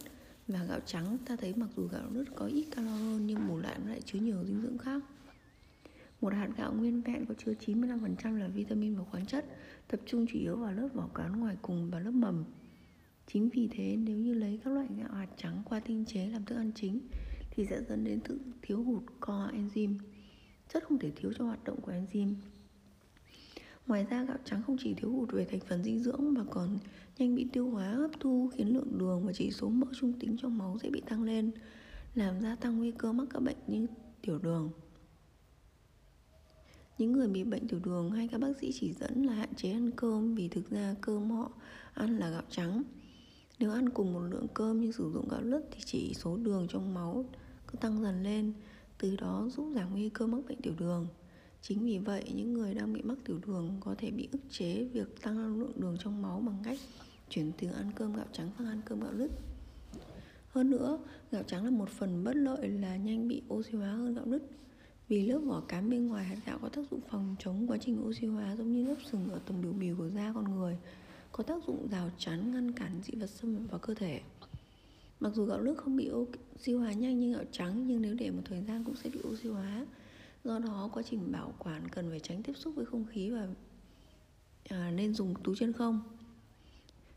và 0.47 0.63
gạo 0.63 0.79
trắng, 0.85 1.17
ta 1.25 1.35
thấy 1.35 1.53
mặc 1.57 1.69
dù 1.75 1.87
gạo 1.87 2.09
nứt 2.09 2.27
có 2.35 2.45
ít 2.45 2.65
calo 2.71 2.91
hơn 2.91 3.27
nhưng 3.27 3.47
bù 3.47 3.57
lại 3.57 3.79
nó 3.83 3.89
lại 3.89 4.01
chứa 4.01 4.19
nhiều 4.19 4.43
dinh 4.43 4.61
dưỡng 4.61 4.77
khác. 4.77 5.03
Một 6.21 6.33
hạt 6.33 6.49
gạo 6.57 6.73
nguyên 6.73 7.01
vẹn 7.01 7.25
có 7.25 7.33
chứa 7.37 7.53
95% 7.65 8.37
là 8.37 8.47
vitamin 8.47 8.95
và 8.95 9.03
khoáng 9.03 9.25
chất, 9.25 9.45
tập 9.87 9.99
trung 10.05 10.25
chủ 10.27 10.39
yếu 10.39 10.55
vào 10.55 10.71
lớp 10.71 10.87
vỏ 10.93 11.07
cán 11.15 11.39
ngoài 11.39 11.57
cùng 11.61 11.89
và 11.91 11.99
lớp 11.99 12.11
mầm. 12.11 12.43
Chính 13.27 13.49
vì 13.49 13.67
thế 13.71 13.95
nếu 13.95 14.17
như 14.17 14.33
lấy 14.33 14.59
các 14.63 14.71
loại 14.71 14.87
gạo 14.99 15.13
hạt 15.13 15.29
trắng 15.37 15.61
qua 15.65 15.79
tinh 15.79 16.05
chế 16.05 16.27
làm 16.27 16.45
thức 16.45 16.55
ăn 16.55 16.71
chính 16.75 16.99
thì 17.51 17.65
sẽ 17.65 17.81
dẫn 17.89 18.03
đến 18.03 18.19
sự 18.27 18.39
thiếu 18.61 18.83
hụt 18.83 19.03
coenzyme 19.19 19.97
chất 20.73 20.83
không 20.83 20.99
thể 20.99 21.11
thiếu 21.15 21.33
cho 21.37 21.45
hoạt 21.45 21.63
động 21.63 21.81
của 21.81 21.91
enzyme. 21.91 22.33
Ngoài 23.87 24.05
ra 24.09 24.23
gạo 24.23 24.37
trắng 24.45 24.61
không 24.67 24.77
chỉ 24.79 24.93
thiếu 24.93 25.11
hụt 25.11 25.31
về 25.31 25.45
thành 25.45 25.59
phần 25.59 25.83
dinh 25.83 25.99
dưỡng 25.99 26.33
mà 26.33 26.43
còn 26.49 26.77
nhanh 27.17 27.35
bị 27.35 27.47
tiêu 27.53 27.69
hóa 27.69 27.91
hấp 27.91 28.11
thu 28.19 28.49
khiến 28.53 28.73
lượng 28.73 28.97
đường 28.97 29.25
và 29.25 29.33
chỉ 29.33 29.51
số 29.51 29.69
mỡ 29.69 29.87
trung 29.99 30.13
tính 30.19 30.37
trong 30.41 30.57
máu 30.57 30.77
sẽ 30.83 30.89
bị 30.89 31.01
tăng 31.05 31.23
lên, 31.23 31.51
làm 32.15 32.41
gia 32.41 32.55
tăng 32.55 32.77
nguy 32.77 32.91
cơ 32.91 33.13
mắc 33.13 33.25
các 33.29 33.39
bệnh 33.39 33.57
như 33.67 33.87
tiểu 34.21 34.39
đường. 34.39 34.69
Những 36.97 37.11
người 37.11 37.27
bị 37.27 37.43
bệnh 37.43 37.67
tiểu 37.67 37.79
đường 37.83 38.11
hay 38.11 38.27
các 38.27 38.37
bác 38.37 38.57
sĩ 38.61 38.71
chỉ 38.79 38.93
dẫn 38.93 39.25
là 39.25 39.33
hạn 39.33 39.55
chế 39.55 39.71
ăn 39.71 39.91
cơm 39.91 40.35
vì 40.35 40.47
thực 40.47 40.69
ra 40.69 40.95
cơm 41.01 41.31
họ 41.31 41.51
ăn 41.93 42.17
là 42.17 42.29
gạo 42.29 42.43
trắng. 42.49 42.83
Nếu 43.59 43.71
ăn 43.71 43.89
cùng 43.89 44.13
một 44.13 44.21
lượng 44.21 44.47
cơm 44.53 44.81
nhưng 44.81 44.91
sử 44.91 45.11
dụng 45.11 45.27
gạo 45.27 45.41
lứt 45.41 45.67
thì 45.71 45.79
chỉ 45.85 46.13
số 46.13 46.37
đường 46.37 46.67
trong 46.69 46.93
máu 46.93 47.25
cứ 47.67 47.77
tăng 47.77 48.01
dần 48.01 48.23
lên 48.23 48.53
từ 48.97 49.15
đó 49.15 49.47
giúp 49.51 49.71
giảm 49.75 49.91
nguy 49.91 50.09
cơ 50.09 50.27
mắc 50.27 50.41
bệnh 50.47 50.61
tiểu 50.61 50.73
đường. 50.77 51.07
Chính 51.67 51.85
vì 51.85 51.97
vậy, 51.97 52.23
những 52.35 52.53
người 52.53 52.73
đang 52.73 52.93
bị 52.93 53.01
mắc 53.01 53.17
tiểu 53.25 53.39
đường 53.47 53.77
có 53.79 53.95
thể 53.97 54.11
bị 54.11 54.29
ức 54.31 54.41
chế 54.49 54.83
việc 54.83 55.21
tăng 55.21 55.59
lượng 55.59 55.71
đường 55.75 55.97
trong 55.99 56.21
máu 56.21 56.39
bằng 56.39 56.57
cách 56.63 56.79
chuyển 57.29 57.51
từ 57.57 57.67
ăn 57.71 57.91
cơm 57.95 58.15
gạo 58.15 58.25
trắng 58.31 58.49
sang 58.57 58.67
ăn 58.67 58.81
cơm 58.85 58.99
gạo 58.99 59.11
lứt. 59.13 59.31
Hơn 60.49 60.69
nữa, 60.69 60.99
gạo 61.31 61.43
trắng 61.43 61.63
là 61.63 61.69
một 61.69 61.89
phần 61.89 62.23
bất 62.23 62.35
lợi 62.35 62.67
là 62.67 62.95
nhanh 62.97 63.27
bị 63.27 63.41
oxy 63.53 63.71
hóa 63.71 63.91
hơn 63.91 64.15
gạo 64.15 64.25
lứt. 64.25 64.43
Vì 65.07 65.25
lớp 65.25 65.39
vỏ 65.39 65.61
cám 65.67 65.89
bên 65.89 66.07
ngoài 66.07 66.25
hạt 66.25 66.37
gạo 66.45 66.59
có 66.61 66.69
tác 66.69 66.81
dụng 66.91 66.99
phòng 67.09 67.35
chống 67.39 67.67
quá 67.67 67.77
trình 67.81 68.07
oxy 68.07 68.27
hóa 68.27 68.55
giống 68.55 68.71
như 68.71 68.87
lớp 68.87 68.95
sừng 69.11 69.29
ở 69.29 69.39
tầng 69.45 69.61
biểu 69.61 69.73
bì 69.73 69.93
của 69.97 70.09
da 70.09 70.31
con 70.35 70.55
người, 70.55 70.77
có 71.31 71.43
tác 71.43 71.63
dụng 71.67 71.87
rào 71.91 72.11
chắn 72.17 72.51
ngăn 72.51 72.71
cản 72.71 72.91
dị 73.03 73.13
vật 73.19 73.29
xâm 73.29 73.53
nhập 73.53 73.61
vào 73.69 73.79
cơ 73.79 73.93
thể. 73.93 74.21
Mặc 75.19 75.33
dù 75.35 75.45
gạo 75.45 75.59
lứt 75.59 75.77
không 75.77 75.95
bị 75.95 76.11
oxy 76.11 76.73
hóa 76.73 76.93
nhanh 76.93 77.19
như 77.19 77.33
gạo 77.33 77.45
trắng 77.51 77.87
nhưng 77.87 78.01
nếu 78.01 78.13
để 78.13 78.31
một 78.31 78.41
thời 78.45 78.61
gian 78.61 78.83
cũng 78.83 78.95
sẽ 78.95 79.09
bị 79.09 79.19
oxy 79.27 79.49
hóa. 79.49 79.85
Do 80.45 80.59
đó 80.59 80.89
quá 80.93 81.03
trình 81.03 81.31
bảo 81.31 81.53
quản 81.59 81.89
cần 81.89 82.09
phải 82.09 82.19
tránh 82.19 82.43
tiếp 82.43 82.53
xúc 82.55 82.75
với 82.75 82.85
không 82.85 83.05
khí 83.05 83.29
và 83.29 83.47
à, 84.69 84.91
nên 84.91 85.13
dùng 85.13 85.33
túi 85.43 85.55
chân 85.55 85.73
không. 85.73 86.01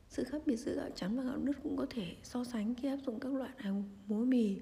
Sự 0.09 0.25
khác 0.25 0.43
biệt 0.47 0.57
giữa 0.57 0.75
gạo 0.75 0.89
trắng 0.95 1.17
và 1.17 1.23
gạo 1.23 1.37
nứt 1.37 1.57
cũng 1.63 1.77
có 1.77 1.87
thể 1.91 2.17
so 2.23 2.45
sánh 2.45 2.75
khi 2.75 2.89
áp 2.89 2.99
dụng 3.07 3.21
các 3.21 3.33
loại 3.33 3.51
hạt 3.57 3.73
lúa 4.09 4.25
mì. 4.25 4.57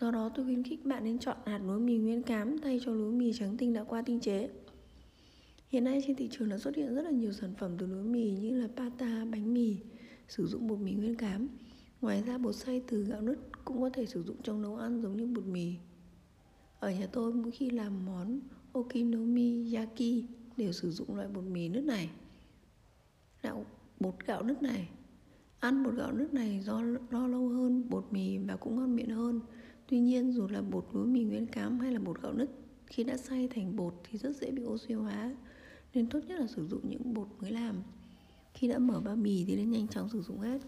Do 0.00 0.10
đó 0.10 0.30
tôi 0.34 0.44
khuyến 0.44 0.62
khích 0.62 0.84
bạn 0.84 1.04
nên 1.04 1.18
chọn 1.18 1.36
hạt 1.46 1.58
lúa 1.58 1.78
mì 1.78 1.96
nguyên 1.96 2.22
cám 2.22 2.58
thay 2.58 2.80
cho 2.84 2.92
lúa 2.92 3.10
mì 3.10 3.32
trắng 3.32 3.56
tinh 3.56 3.72
đã 3.72 3.84
qua 3.84 4.02
tinh 4.02 4.20
chế. 4.20 4.50
Hiện 5.68 5.84
nay 5.84 6.02
trên 6.06 6.16
thị 6.16 6.28
trường 6.32 6.48
đã 6.48 6.58
xuất 6.58 6.76
hiện 6.76 6.94
rất 6.94 7.02
là 7.02 7.10
nhiều 7.10 7.32
sản 7.32 7.54
phẩm 7.58 7.76
từ 7.78 7.86
lúa 7.86 8.02
mì 8.02 8.30
như 8.30 8.60
là 8.60 8.68
pata, 8.76 9.24
bánh 9.30 9.54
mì 9.54 9.76
sử 10.28 10.46
dụng 10.46 10.66
bột 10.66 10.78
mì 10.78 10.92
nguyên 10.92 11.16
cám. 11.16 11.48
Ngoài 12.00 12.22
ra 12.22 12.38
bột 12.38 12.54
xay 12.54 12.82
từ 12.86 13.04
gạo 13.04 13.20
nứt 13.20 13.38
cũng 13.64 13.80
có 13.80 13.90
thể 13.90 14.06
sử 14.06 14.22
dụng 14.22 14.36
trong 14.42 14.62
nấu 14.62 14.76
ăn 14.76 15.02
giống 15.02 15.16
như 15.16 15.26
bột 15.26 15.44
mì. 15.44 15.74
Ở 16.80 16.90
nhà 16.90 17.06
tôi 17.12 17.32
mỗi 17.32 17.50
khi 17.50 17.70
làm 17.70 18.06
món 18.06 18.40
okonomiyaki 18.72 20.24
đều 20.56 20.72
sử 20.72 20.90
dụng 20.90 21.14
loại 21.14 21.28
bột 21.28 21.44
mì 21.44 21.68
nước 21.68 21.84
này. 21.84 22.10
Gạo, 23.42 23.66
bột 24.00 24.14
gạo 24.26 24.42
nước 24.42 24.62
này. 24.62 24.88
Ăn 25.58 25.82
bột 25.82 25.94
gạo 25.94 26.12
nước 26.12 26.34
này 26.34 26.60
do 26.60 26.82
lo 27.10 27.26
lâu 27.26 27.48
hơn, 27.48 27.88
bột 27.90 28.06
mì 28.10 28.38
và 28.38 28.56
cũng 28.56 28.76
ngon 28.76 28.96
miệng 28.96 29.10
hơn. 29.10 29.40
Tuy 29.88 30.00
nhiên, 30.00 30.32
dù 30.32 30.48
là 30.48 30.62
bột 30.62 30.86
lúa 30.92 31.04
mì 31.04 31.24
nguyên 31.24 31.46
cám 31.46 31.80
hay 31.80 31.92
là 31.92 32.00
bột 32.00 32.22
gạo 32.22 32.32
nứt, 32.32 32.50
khi 32.86 33.04
đã 33.04 33.16
xay 33.16 33.48
thành 33.48 33.76
bột 33.76 33.94
thì 34.04 34.18
rất 34.18 34.36
dễ 34.36 34.50
bị 34.50 34.64
oxy 34.64 34.94
hóa, 34.94 35.36
nên 35.94 36.06
tốt 36.06 36.20
nhất 36.26 36.40
là 36.40 36.46
sử 36.46 36.66
dụng 36.66 36.80
những 36.88 37.14
bột 37.14 37.28
mới 37.40 37.50
làm. 37.50 37.76
Khi 38.54 38.68
đã 38.68 38.78
mở 38.78 39.00
bao 39.00 39.16
bì 39.16 39.44
thì 39.44 39.56
nên 39.56 39.70
nhanh 39.70 39.88
chóng 39.88 40.08
sử 40.08 40.22
dụng 40.22 40.38
hết. 40.38 40.60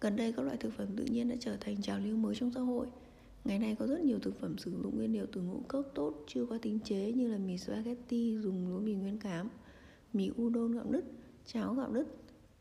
Gần 0.00 0.16
đây, 0.16 0.32
các 0.32 0.42
loại 0.42 0.56
thực 0.56 0.72
phẩm 0.72 0.88
tự 0.96 1.04
nhiên 1.04 1.28
đã 1.28 1.36
trở 1.40 1.56
thành 1.56 1.82
trào 1.82 1.98
lưu 1.98 2.16
mới 2.16 2.34
trong 2.34 2.52
xã 2.52 2.60
hội. 2.60 2.86
Ngày 3.44 3.58
nay 3.58 3.76
có 3.78 3.86
rất 3.86 4.00
nhiều 4.00 4.18
thực 4.18 4.40
phẩm 4.40 4.58
sử 4.58 4.70
dụng 4.82 4.96
nguyên 4.96 5.12
liệu 5.12 5.26
từ 5.32 5.40
ngũ 5.40 5.60
cốc 5.68 5.90
tốt 5.94 6.24
chưa 6.26 6.46
qua 6.46 6.58
tinh 6.62 6.78
chế 6.84 7.12
như 7.12 7.28
là 7.28 7.38
mì 7.38 7.58
spaghetti 7.58 8.36
dùng 8.38 8.68
lúa 8.68 8.80
mì 8.80 8.94
nguyên 8.94 9.18
cám, 9.18 9.48
mì 10.12 10.30
udon 10.42 10.72
gạo 10.72 10.84
nứt, 10.90 11.04
cháo 11.46 11.74
gạo 11.74 11.92
nứt, 11.92 12.06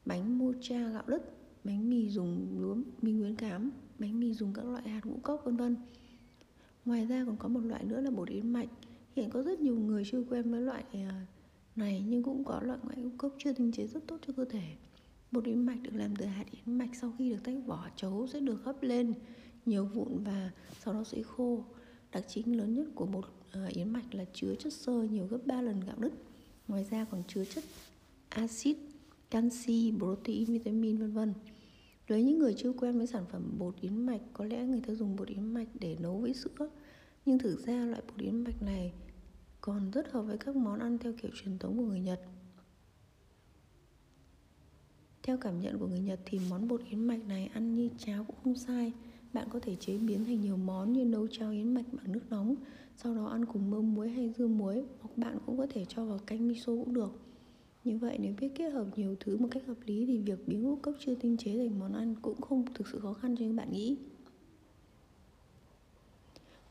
bánh 0.06 0.38
mocha 0.38 0.89
gạo 0.89 1.04
nứt, 1.07 1.33
bánh 1.63 1.89
mì 1.89 2.10
dùng 2.10 2.57
lúa 2.60 2.75
mì 3.01 3.12
nguyên 3.12 3.36
cám, 3.36 3.72
bánh 4.00 4.19
mì 4.19 4.33
dùng 4.33 4.54
các 4.54 4.66
loại 4.66 4.89
hạt 4.89 5.06
ngũ 5.06 5.18
cốc 5.24 5.42
vân 5.45 5.57
vân. 5.57 5.75
Ngoài 6.86 7.06
ra 7.06 7.25
còn 7.25 7.38
có 7.38 7.48
một 7.48 7.60
loại 7.60 7.83
nữa 7.83 8.01
là 8.01 8.12
bột 8.12 8.30
yến 8.30 8.54
mạch. 8.54 8.69
Hiện 9.16 9.30
có 9.30 9.44
rất 9.44 9.60
nhiều 9.60 9.75
người 9.75 10.04
chưa 10.12 10.24
quen 10.30 10.51
với 10.51 10.62
loại 10.62 10.83
à, 10.94 11.28
này 11.75 12.04
nhưng 12.07 12.24
cũng 12.24 12.44
có 12.44 12.62
loại 12.62 12.80
ngũ 12.95 13.10
cốc 13.18 13.36
chưa 13.38 13.54
tinh 13.54 13.72
chế 13.72 13.88
rất 13.88 14.07
tốt 14.07 14.18
cho 14.28 14.33
cơ 14.38 14.45
thể. 14.45 14.75
Bột 15.31 15.45
yến 15.45 15.66
mạch 15.66 15.81
được 15.81 15.94
làm 15.94 16.16
từ 16.16 16.25
hạt 16.25 16.45
yến 16.51 16.78
mạch 16.78 16.95
sau 16.95 17.13
khi 17.18 17.30
được 17.30 17.44
tách 17.44 17.57
vỏ 17.66 17.88
chấu 17.95 18.28
sẽ 18.28 18.39
được 18.39 18.63
hấp 18.63 18.83
lên 18.83 19.13
nhiều 19.66 19.86
vụn 19.86 20.24
và 20.24 20.52
sau 20.80 20.94
đó 20.94 21.04
sẽ 21.04 21.22
khô. 21.22 21.63
Đặc 22.12 22.24
chính 22.28 22.58
lớn 22.58 22.74
nhất 22.74 22.88
của 22.95 23.06
bột 23.06 23.26
ờ, 23.52 23.66
yến 23.74 23.90
mạch 23.90 24.16
là 24.16 24.26
chứa 24.33 24.56
chất 24.56 24.74
xơ 24.74 25.07
nhiều 25.12 25.28
gấp 25.28 25.40
3 25.45 25.62
lần 25.62 25.80
gạo 25.80 25.95
đứt 26.00 26.14
Ngoài 26.68 26.83
ra 26.83 27.06
còn 27.06 27.24
chứa 27.28 27.45
chất 27.45 27.64
axit, 28.30 28.78
canxi, 29.30 29.94
protein, 29.97 30.45
vitamin 30.45 30.97
vân 30.97 31.12
vân. 31.12 31.33
Với 32.07 32.24
những 32.24 32.40
người 32.40 32.54
chưa 32.57 32.71
quen 32.71 32.97
với 32.97 33.07
sản 33.07 33.26
phẩm 33.31 33.56
bột 33.57 33.76
yến 33.81 34.06
mạch, 34.06 34.21
có 34.33 34.45
lẽ 34.45 34.66
người 34.66 34.81
ta 34.88 34.94
dùng 34.94 35.16
bột 35.16 35.28
yến 35.28 35.54
mạch 35.54 35.68
để 35.80 35.97
nấu 36.00 36.18
với 36.18 36.33
sữa. 36.33 36.69
Nhưng 37.26 37.40
thực 37.40 37.66
ra 37.66 37.85
loại 37.85 38.02
bột 38.07 38.19
yến 38.19 38.44
mạch 38.44 38.62
này 38.62 38.94
còn 39.62 39.92
rất 39.92 40.12
hợp 40.12 40.21
với 40.21 40.38
các 40.38 40.56
món 40.56 40.80
ăn 40.80 40.97
theo 40.97 41.14
kiểu 41.21 41.31
truyền 41.35 41.57
thống 41.57 41.78
của 41.78 41.85
người 41.85 42.00
Nhật. 42.00 42.21
Theo 45.24 45.38
cảm 45.38 45.59
nhận 45.59 45.80
của 45.80 45.88
người 45.88 46.00
Nhật 46.00 46.19
thì 46.26 46.40
món 46.50 46.68
bột 46.68 46.81
yến 46.90 47.07
mạch 47.07 47.26
này 47.28 47.50
ăn 47.54 47.76
như 47.76 47.90
cháo 47.97 48.24
cũng 48.24 48.35
không 48.44 48.56
sai. 48.56 48.94
Bạn 49.33 49.47
có 49.50 49.59
thể 49.59 49.76
chế 49.76 49.97
biến 49.97 50.26
thành 50.26 50.42
nhiều 50.42 50.57
món 50.57 50.94
như 50.94 51.06
nấu 51.06 51.28
cháo 51.28 51.52
yến 51.52 51.73
mạch 51.73 51.85
bằng 51.92 52.11
nước 52.11 52.21
nóng, 52.30 52.56
sau 52.97 53.16
đó 53.16 53.26
ăn 53.26 53.45
cùng 53.45 53.71
mơm 53.71 53.94
muối 53.94 54.09
hay 54.09 54.33
dưa 54.38 54.47
muối, 54.47 54.83
hoặc 55.00 55.18
bạn 55.18 55.38
cũng 55.45 55.57
có 55.57 55.68
thể 55.69 55.85
cho 55.85 56.06
vào 56.06 56.19
canh 56.26 56.47
miso 56.47 56.71
cũng 56.71 56.94
được. 56.94 57.11
Như 57.83 57.97
vậy 57.97 58.18
nếu 58.21 58.33
biết 58.42 58.50
kết 58.56 58.69
hợp 58.69 58.85
nhiều 58.95 59.16
thứ 59.19 59.38
một 59.38 59.47
cách 59.52 59.64
hợp 59.68 59.78
lý 59.85 60.06
thì 60.06 60.18
việc 60.18 60.47
biến 60.47 60.64
ngũ 60.64 60.76
cốc 60.76 60.95
chưa 61.00 61.16
tinh 61.16 61.38
chế 61.38 61.57
thành 61.57 61.80
món 61.80 61.94
ăn 61.94 62.16
cũng 62.21 62.42
không 62.42 62.66
thực 62.73 62.88
sự 62.88 63.00
khó 63.00 63.14
khăn 63.14 63.33
như 63.33 63.54
bạn 63.54 63.71
nghĩ. 63.71 63.97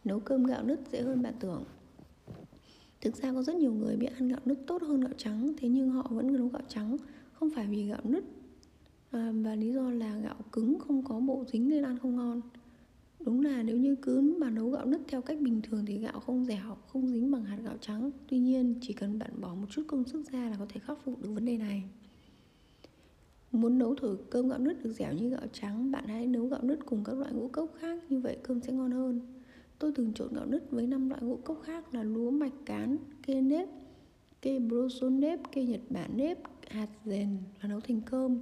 Nấu 0.04 0.20
cơm 0.20 0.44
gạo 0.44 0.62
nứt 0.62 0.80
dễ 0.92 1.02
hơn 1.02 1.22
bạn 1.22 1.34
tưởng. 1.40 1.64
Thực 3.00 3.16
ra 3.16 3.32
có 3.32 3.42
rất 3.42 3.56
nhiều 3.56 3.72
người 3.72 3.96
biết 3.96 4.06
ăn 4.06 4.28
gạo 4.28 4.40
nứt 4.44 4.58
tốt 4.66 4.82
hơn 4.82 5.00
gạo 5.00 5.12
trắng, 5.16 5.52
thế 5.56 5.68
nhưng 5.68 5.90
họ 5.90 6.08
vẫn 6.10 6.32
nấu 6.32 6.48
gạo 6.48 6.62
trắng 6.68 6.96
không 7.32 7.50
phải 7.54 7.66
vì 7.66 7.86
gạo 7.86 8.00
nứt 8.04 8.24
à, 9.10 9.32
và 9.34 9.54
lý 9.54 9.72
do 9.72 9.90
là 9.90 10.18
gạo 10.18 10.36
cứng 10.52 10.78
không 10.78 11.04
có 11.04 11.20
bộ 11.20 11.44
dính 11.52 11.68
nên 11.68 11.84
ăn 11.84 11.98
không 11.98 12.16
ngon. 12.16 12.40
Đúng 13.20 13.44
là 13.44 13.62
nếu 13.62 13.76
như 13.76 13.96
cứ 14.02 14.34
mà 14.38 14.50
nấu 14.50 14.70
gạo 14.70 14.86
nứt 14.86 15.00
theo 15.08 15.22
cách 15.22 15.40
bình 15.40 15.60
thường 15.62 15.84
thì 15.86 15.98
gạo 15.98 16.20
không 16.20 16.44
dẻo 16.44 16.76
không 16.86 17.08
dính 17.08 17.30
bằng 17.30 17.44
hạt 17.44 17.58
gạo 17.64 17.76
trắng. 17.80 18.10
Tuy 18.28 18.38
nhiên 18.38 18.74
chỉ 18.80 18.92
cần 18.92 19.18
bạn 19.18 19.30
bỏ 19.40 19.54
một 19.54 19.66
chút 19.70 19.82
công 19.86 20.04
sức 20.04 20.30
ra 20.32 20.50
là 20.50 20.56
có 20.58 20.66
thể 20.68 20.80
khắc 20.80 20.98
phục 21.04 21.22
được 21.22 21.30
vấn 21.30 21.44
đề 21.44 21.58
này. 21.58 21.84
Muốn 23.52 23.78
nấu 23.78 23.94
thử 23.94 24.18
cơm 24.30 24.48
gạo 24.48 24.58
nứt 24.58 24.84
được 24.84 24.92
dẻo 24.92 25.12
như 25.12 25.28
gạo 25.28 25.46
trắng 25.52 25.90
bạn 25.90 26.04
hãy 26.06 26.26
nấu 26.26 26.46
gạo 26.46 26.62
nứt 26.62 26.78
cùng 26.86 27.04
các 27.04 27.18
loại 27.18 27.32
ngũ 27.32 27.48
cốc 27.48 27.74
khác 27.80 28.02
như 28.08 28.20
vậy 28.20 28.36
cơm 28.42 28.60
sẽ 28.60 28.72
ngon 28.72 28.90
hơn. 28.90 29.20
Tôi 29.78 29.92
từng 29.94 30.12
trộn 30.12 30.34
gạo 30.34 30.46
nứt 30.46 30.70
với 30.70 30.86
năm 30.86 31.08
loại 31.08 31.22
ngũ 31.22 31.36
cốc 31.36 31.62
khác 31.62 31.94
là 31.94 32.02
lúa 32.02 32.30
mạch 32.30 32.52
cán 32.64 32.96
kê 33.22 33.40
nếp 33.40 33.68
kê 34.42 34.58
broson 34.58 35.20
nếp 35.20 35.40
kê 35.52 35.64
nhật 35.64 35.80
bản 35.90 36.10
nếp 36.16 36.38
hạt 36.68 36.88
rền 37.04 37.36
và 37.60 37.68
nấu 37.68 37.80
thành 37.80 38.00
cơm 38.00 38.38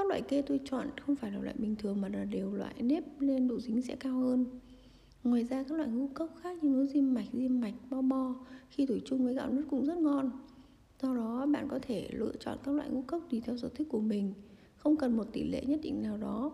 các 0.00 0.06
loại 0.06 0.22
kê 0.22 0.42
tôi 0.42 0.60
chọn 0.64 0.86
không 1.06 1.16
phải 1.16 1.30
là 1.30 1.38
loại 1.38 1.56
bình 1.58 1.76
thường 1.76 2.00
mà 2.00 2.08
là 2.08 2.24
đều 2.24 2.52
loại 2.52 2.74
nếp 2.82 3.04
nên 3.20 3.48
độ 3.48 3.60
dính 3.60 3.82
sẽ 3.82 3.96
cao 3.96 4.18
hơn. 4.18 4.46
Ngoài 5.24 5.44
ra 5.44 5.62
các 5.62 5.74
loại 5.78 5.88
ngũ 5.88 6.08
cốc 6.14 6.34
khác 6.42 6.64
như 6.64 6.70
nấu 6.70 6.86
diêm 6.86 7.14
mạch 7.14 7.28
diêm 7.32 7.60
mạch, 7.60 7.74
bo 7.90 8.02
bo, 8.02 8.34
khi 8.70 8.86
thổi 8.86 9.02
chung 9.04 9.24
với 9.24 9.34
gạo 9.34 9.50
nứt 9.50 9.64
cũng 9.70 9.86
rất 9.86 9.98
ngon. 9.98 10.30
Do 11.02 11.14
đó, 11.14 11.46
bạn 11.46 11.68
có 11.68 11.78
thể 11.82 12.08
lựa 12.12 12.32
chọn 12.40 12.58
các 12.64 12.72
loại 12.72 12.90
ngũ 12.90 13.02
cốc 13.02 13.26
tùy 13.30 13.42
theo 13.44 13.56
sở 13.56 13.68
thích 13.68 13.88
của 13.90 14.00
mình, 14.00 14.32
không 14.76 14.96
cần 14.96 15.16
một 15.16 15.32
tỷ 15.32 15.44
lệ 15.44 15.64
nhất 15.66 15.80
định 15.82 16.02
nào 16.02 16.16
đó. 16.16 16.52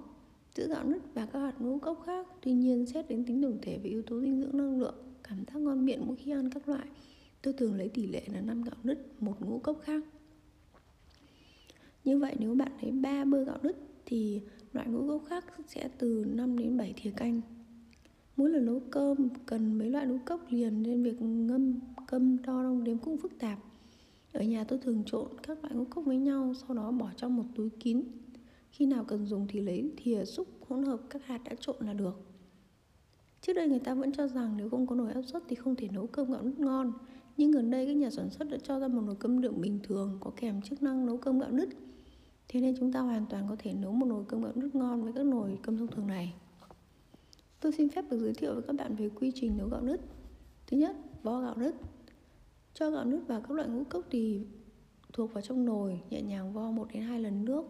Giữa 0.55 0.69
gạo 0.69 0.85
nứt 0.85 1.03
và 1.15 1.27
các 1.27 1.41
hạt 1.41 1.55
ngũ 1.59 1.79
cốc 1.79 2.03
khác, 2.07 2.27
tuy 2.43 2.53
nhiên 2.53 2.87
xét 2.87 3.09
đến 3.09 3.25
tính 3.25 3.43
tổng 3.43 3.59
thể 3.63 3.79
về 3.79 3.91
yếu 3.91 4.03
tố 4.03 4.21
dinh 4.21 4.41
dưỡng 4.41 4.57
năng 4.59 4.81
lượng, 4.81 4.95
cảm 5.29 5.39
giác 5.47 5.61
ngon 5.61 5.85
miệng 5.85 6.07
mỗi 6.07 6.17
khi 6.17 6.31
ăn 6.31 6.51
các 6.51 6.69
loại, 6.69 6.87
tôi 7.43 7.55
thường 7.55 7.75
lấy 7.75 7.89
tỷ 7.89 8.07
lệ 8.07 8.23
là 8.33 8.41
5 8.41 8.63
gạo 8.63 8.77
nứt 8.85 9.23
một 9.23 9.41
ngũ 9.41 9.59
cốc 9.59 9.81
khác 9.83 10.05
như 12.07 12.19
vậy 12.19 12.37
nếu 12.39 12.55
bạn 12.55 12.73
lấy 12.83 12.93
3 12.93 13.25
bơ 13.25 13.45
gạo 13.45 13.59
nứt 13.63 13.77
thì 14.07 14.41
loại 14.73 14.89
ngũ 14.89 15.09
cốc 15.09 15.23
khác 15.29 15.45
sẽ 15.67 15.89
từ 15.99 16.25
5 16.29 16.59
đến 16.59 16.77
7 16.77 16.95
thìa 16.97 17.11
canh. 17.11 17.41
Mỗi 18.37 18.51
lần 18.51 18.67
nấu 18.67 18.81
cơm, 18.91 19.29
cần 19.47 19.79
mấy 19.79 19.91
loại 19.91 20.07
ngũ 20.07 20.19
cốc 20.27 20.41
liền 20.49 20.83
nên 20.83 21.03
việc 21.03 21.23
ngâm, 21.23 21.81
cơm 22.07 22.43
đo 22.43 22.63
đong 22.63 22.85
đếm 22.85 22.99
cũng 22.99 23.19
phức 23.19 23.39
tạp. 23.39 23.59
Ở 24.33 24.43
nhà 24.43 24.65
tôi 24.65 24.79
thường 24.79 25.03
trộn 25.07 25.29
các 25.43 25.65
loại 25.65 25.75
ngũ 25.75 25.85
cốc 25.85 26.05
với 26.05 26.17
nhau, 26.17 26.55
sau 26.55 26.77
đó 26.77 26.91
bỏ 26.91 27.11
trong 27.17 27.37
một 27.37 27.45
túi 27.55 27.71
kín. 27.71 28.03
Khi 28.71 28.87
nào 28.87 29.05
cần 29.05 29.27
dùng 29.27 29.47
thì 29.49 29.61
lấy 29.61 29.93
thìa 29.97 30.25
xúc 30.25 30.49
hỗn 30.69 30.83
hợp, 30.83 31.01
các 31.11 31.25
hạt 31.25 31.41
đã 31.45 31.53
trộn 31.61 31.77
là 31.81 31.93
được. 31.93 32.21
Trước 33.41 33.53
đây 33.53 33.69
người 33.69 33.79
ta 33.79 33.95
vẫn 33.95 34.13
cho 34.13 34.29
rằng 34.29 34.57
nếu 34.57 34.71
không 34.71 34.87
có 34.87 34.95
nồi 34.95 35.13
áp 35.13 35.23
suất 35.23 35.43
thì 35.49 35.57
không 35.57 35.77
thể 35.77 35.89
nấu 35.89 36.07
cơm 36.07 36.33
gạo 36.33 36.43
nứt 36.43 36.59
ngon. 36.59 36.93
Nhưng 37.37 37.51
gần 37.51 37.71
đây 37.71 37.87
các 37.87 37.97
nhà 37.97 38.11
sản 38.11 38.31
xuất 38.31 38.51
đã 38.51 38.59
cho 38.63 38.81
ra 38.81 38.89
một 38.89 39.03
nồi 39.07 39.17
cơm 39.19 39.41
đựng 39.41 39.61
bình 39.61 39.79
thường, 39.83 40.19
có 40.21 40.31
kèm 40.37 40.63
chức 40.63 40.83
năng 40.83 41.07
nấu 41.07 41.17
cơm 41.17 41.39
gạo 41.39 41.51
nứt 41.51 41.69
thế 42.49 42.61
nên 42.61 42.75
chúng 42.81 42.93
ta 42.93 43.01
hoàn 43.01 43.27
toàn 43.27 43.47
có 43.49 43.57
thể 43.59 43.73
nấu 43.73 43.93
một 43.93 44.07
nồi 44.07 44.25
cơm 44.29 44.43
gạo 44.43 44.53
nứt 44.55 44.75
ngon 44.75 45.03
với 45.03 45.13
các 45.13 45.27
nồi 45.27 45.59
cơm 45.63 45.79
thông 45.79 45.89
thường 45.89 46.07
này. 46.07 46.35
Tôi 47.61 47.73
xin 47.73 47.89
phép 47.89 48.05
được 48.11 48.19
giới 48.19 48.35
thiệu 48.35 48.55
với 48.55 48.63
các 48.63 48.77
bạn 48.77 48.97
về 48.97 49.09
quy 49.09 49.33
trình 49.35 49.57
nấu 49.59 49.69
gạo 49.69 49.81
nứt. 49.81 50.01
Thứ 50.67 50.77
nhất 50.77 50.97
vo 51.23 51.41
gạo 51.41 51.55
nứt. 51.57 51.75
Cho 52.75 52.91
gạo 52.91 53.05
nứt 53.05 53.21
vào 53.27 53.41
các 53.41 53.51
loại 53.51 53.69
ngũ 53.69 53.85
cốc 53.85 54.05
thì 54.11 54.47
thuộc 55.13 55.33
vào 55.33 55.43
trong 55.43 55.65
nồi, 55.65 56.01
nhẹ 56.11 56.23
nhàng 56.23 56.53
vo 56.53 56.71
1 56.71 56.89
đến 56.93 57.03
2 57.03 57.21
lần 57.21 57.45
nước 57.45 57.65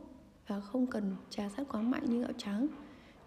và 0.47 0.61
không 0.61 0.87
cần 0.87 1.17
trà 1.31 1.49
sát 1.49 1.69
quá 1.69 1.83
mạnh 1.83 2.11
như 2.11 2.21
gạo 2.21 2.33
trắng. 2.37 2.67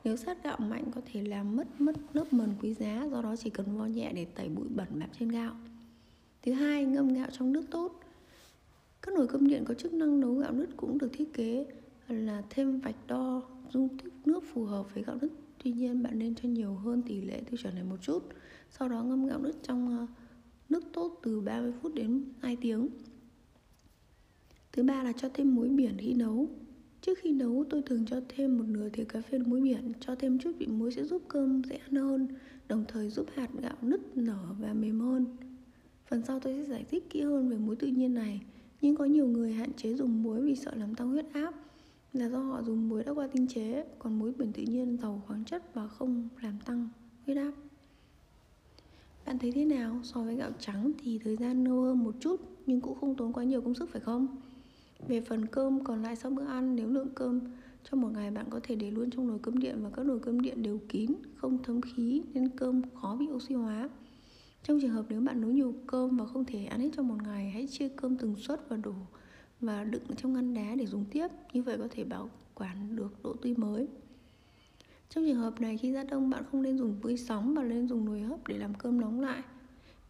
Nếu 0.04 0.16
sát 0.16 0.44
gạo 0.44 0.58
mạnh 0.60 0.84
có 0.96 1.02
thể 1.06 1.22
làm 1.22 1.56
mất 1.56 1.82
mất 1.82 1.96
lớp 2.14 2.34
mần 2.34 2.50
quý 2.62 2.74
giá, 2.74 3.08
do 3.12 3.22
đó 3.22 3.36
chỉ 3.36 3.50
cần 3.50 3.78
vo 3.78 3.86
nhẹ 3.86 4.12
để 4.16 4.26
tẩy 4.26 4.50
bụi 4.50 4.68
bẩn 4.70 4.88
bám 5.00 5.10
trên 5.20 5.30
gạo. 5.30 5.56
Thứ 6.42 6.52
hai, 6.52 6.86
ngâm 6.86 7.14
gạo 7.14 7.28
trong 7.32 7.52
nước 7.52 7.66
tốt 7.72 8.00
các 9.02 9.16
nồi 9.16 9.28
cơm 9.28 9.48
điện 9.48 9.66
có 9.66 9.74
chức 9.74 9.94
năng 9.94 10.20
nấu 10.20 10.34
gạo 10.34 10.52
nứt 10.52 10.70
cũng 10.78 10.98
được 10.98 11.10
thiết 11.14 11.34
kế 11.34 11.66
là 12.08 12.44
thêm 12.50 12.80
vạch 12.80 13.08
đo 13.08 13.42
dung 13.74 13.98
tích 13.98 14.14
nước 14.26 14.44
phù 14.54 14.66
hợp 14.66 14.94
với 14.94 15.04
gạo 15.04 15.18
nứt. 15.22 15.32
Tuy 15.64 15.72
nhiên, 15.72 16.04
bạn 16.04 16.20
nên 16.20 16.36
cho 16.36 16.50
nhiều 16.50 16.74
hơn 16.74 17.02
tỷ 17.02 17.22
lệ 17.22 17.42
tiêu 17.50 17.58
chuẩn 17.58 17.76
này 17.76 17.84
một 17.84 17.98
chút, 18.02 18.24
sau 18.70 18.90
đó 18.90 19.04
ngâm 19.04 19.28
gạo 19.28 19.40
nứt 19.40 19.56
trong 19.64 19.98
ờ, 19.98 20.08
nước 20.70 20.84
tốt 20.94 21.20
từ 21.24 21.42
30 21.42 21.74
phút 21.82 21.94
đến 21.94 22.24
2 22.40 22.58
tiếng. 22.62 22.90
Thứ 24.72 24.84
ba 24.84 25.04
là 25.04 25.14
cho 25.18 25.30
thêm 25.34 25.56
muối 25.56 25.70
biển 25.70 25.98
khi 25.98 26.14
nấu. 26.14 26.48
Trước 27.02 27.18
khi 27.22 27.32
nấu, 27.32 27.66
tôi 27.70 27.82
thường 27.82 28.06
cho 28.06 28.22
thêm 28.30 28.58
một 28.58 28.64
nửa 28.68 28.90
thìa 28.90 29.04
cà 29.04 29.22
phê 29.22 29.38
muối 29.38 29.62
biển, 29.62 29.92
cho 30.00 30.16
thêm 30.16 30.40
chút 30.40 30.52
vị 30.60 30.68
muối 30.68 30.92
sẽ 30.92 31.04
giúp 31.04 31.22
cơm 31.28 31.64
dễ 31.64 31.76
ăn 31.76 31.96
hơn, 31.96 32.28
đồng 32.68 32.86
thời 32.88 33.10
giúp 33.10 33.28
hạt 33.36 33.50
gạo 33.62 33.78
nứt 33.82 34.18
nở 34.18 34.56
và 34.60 34.74
mềm 34.74 35.00
hơn. 35.00 35.26
Phần 36.08 36.22
sau 36.28 36.40
tôi 36.40 36.54
sẽ 36.54 36.64
giải 36.64 36.86
thích 36.92 37.10
kỹ 37.10 37.22
hơn 37.22 37.50
về 37.50 37.58
muối 37.58 37.76
tự 37.76 37.88
nhiên 37.88 38.14
này 38.14 38.42
nhưng 38.82 38.96
có 38.96 39.06
nhiều 39.06 39.28
người 39.28 39.54
hạn 39.54 39.74
chế 39.74 39.94
dùng 39.94 40.24
muối 40.24 40.42
vì 40.42 40.56
sợ 40.56 40.76
làm 40.76 40.96
tăng 40.96 41.10
huyết 41.10 41.26
áp, 41.34 41.54
là 42.14 42.30
do 42.30 42.40
họ 42.40 42.64
dùng 42.64 42.90
muối 42.90 43.04
đã 43.04 43.12
qua 43.12 43.28
tinh 43.28 43.48
chế, 43.48 43.86
còn 44.00 44.20
muối 44.20 44.34
biển 44.38 44.54
tự 44.54 44.64
nhiên 44.64 44.98
giàu 45.02 45.22
khoáng 45.28 45.46
chất 45.46 45.74
và 45.74 45.88
không 45.88 46.30
làm 46.42 46.54
tăng 46.66 46.90
huyết 47.26 47.38
áp. 47.38 47.52
Bạn 49.26 49.40
thấy 49.40 49.52
thế 49.52 49.66
nào 49.66 50.00
so 50.04 50.24
với 50.24 50.36
gạo 50.36 50.52
trắng 50.60 50.92
thì 51.00 51.20
thời 51.24 51.38
gian 51.38 51.64
lâu 51.64 51.82
hơn 51.82 52.04
một 52.04 52.16
chút 52.20 52.42
nhưng 52.66 52.82
cũng 52.82 52.98
không 53.00 53.16
tốn 53.16 53.34
quá 53.34 53.44
nhiều 53.44 53.62
công 53.62 53.74
sức 53.74 53.90
phải 53.90 54.02
không? 54.02 54.28
Về 55.08 55.22
phần 55.22 55.46
cơm, 55.46 55.84
còn 55.84 56.02
lại 56.02 56.16
sau 56.16 56.32
bữa 56.32 56.46
ăn, 56.46 56.76
nếu 56.76 56.88
lượng 56.88 57.10
cơm 57.16 57.40
trong 57.84 58.02
một 58.02 58.10
ngày 58.14 58.32
bạn 58.32 58.46
có 58.50 58.60
thể 58.64 58.76
để 58.76 58.92
luôn 58.92 59.10
trong 59.10 59.28
nồi 59.28 59.40
cơm 59.42 59.58
điện 59.58 59.76
và 59.84 59.90
các 59.90 60.06
nồi 60.06 60.20
cơm 60.20 60.42
điện 60.42 60.64
đều 60.64 60.80
kín, 60.90 61.12
không 61.36 61.64
thấm 61.64 61.82
khí 61.82 62.24
nên 62.34 62.50
cơm 62.50 62.82
khó 63.02 63.16
bị 63.16 63.28
oxy 63.32 63.56
hóa 63.56 63.90
trong 64.64 64.82
trường 64.82 64.92
hợp 64.92 65.06
nếu 65.10 65.22
bạn 65.22 65.42
nấu 65.42 65.52
nhiều 65.52 65.74
cơm 65.88 66.18
và 66.18 66.26
không 66.26 66.46
thể 66.46 66.66
ăn 66.66 66.80
hết 66.80 66.90
trong 66.96 67.08
một 67.08 67.24
ngày, 67.24 67.50
hãy 67.50 67.68
chia 67.68 67.90
cơm 67.90 68.18
từng 68.18 68.36
suất 68.36 68.70
và 68.70 68.78
đổ 68.78 68.94
và 69.62 69.84
đựng 69.84 70.04
trong 70.18 70.34
ngăn 70.34 70.54
đá 70.54 70.76
để 70.76 70.86
dùng 70.86 71.06
tiếp. 71.12 71.28
Như 71.54 71.64
vậy 71.64 71.78
có 71.78 71.88
thể 71.92 72.04
bảo 72.04 72.30
quản 72.56 72.96
được 72.96 73.24
độ 73.24 73.34
tươi 73.34 73.56
mới. 73.58 73.88
Trong 75.10 75.26
trường 75.26 75.38
hợp 75.38 75.62
này, 75.62 75.78
khi 75.78 75.92
ra 75.92 76.04
đông, 76.04 76.30
bạn 76.30 76.44
không 76.52 76.62
nên 76.62 76.78
dùng 76.78 77.00
vơi 77.02 77.18
sóng 77.18 77.56
mà 77.56 77.64
nên 77.64 77.88
dùng 77.88 78.06
nồi 78.06 78.22
hấp 78.22 78.48
để 78.48 78.58
làm 78.58 78.74
cơm 78.74 79.02
nóng 79.02 79.20
lại. 79.22 79.44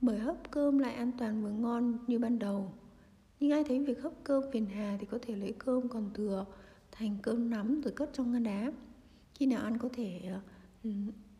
Bởi 0.01 0.19
hấp 0.19 0.51
cơm 0.51 0.79
lại 0.79 0.93
an 0.93 1.11
toàn 1.17 1.43
và 1.43 1.49
ngon 1.49 1.97
như 2.07 2.19
ban 2.19 2.39
đầu. 2.39 2.71
Nhưng 3.39 3.51
ai 3.51 3.63
thấy 3.63 3.79
việc 3.79 4.01
hấp 4.01 4.13
cơm 4.23 4.43
phiền 4.51 4.65
hà 4.65 4.97
thì 4.99 5.05
có 5.05 5.19
thể 5.21 5.35
lấy 5.35 5.53
cơm 5.57 5.87
còn 5.87 6.09
thừa 6.13 6.45
thành 6.91 7.17
cơm 7.21 7.49
nắm 7.49 7.81
rồi 7.81 7.93
cất 7.93 8.09
trong 8.13 8.31
ngăn 8.31 8.43
đá. 8.43 8.71
Khi 9.33 9.45
nào 9.45 9.61
ăn 9.61 9.77
có 9.77 9.89
thể 9.93 10.21
ờ, 10.83 10.89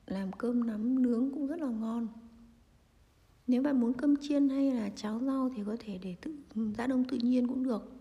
làm 0.08 0.32
cơm 0.32 0.68
nắm 0.68 1.02
nướng 1.02 1.32
cũng 1.32 1.48
rất 1.48 1.60
là 1.60 1.68
ngon 1.68 2.08
nếu 3.50 3.62
bạn 3.62 3.80
muốn 3.80 3.94
cơm 3.94 4.16
chiên 4.22 4.50
hay 4.50 4.72
là 4.72 4.90
cháo 4.96 5.20
rau 5.26 5.52
thì 5.56 5.64
có 5.66 5.76
thể 5.80 6.00
để 6.04 6.16
tự 6.22 6.36
giã 6.78 6.88
đông 6.88 7.04
tự 7.04 7.18
nhiên 7.18 7.48
cũng 7.48 7.64
được. 7.64 7.92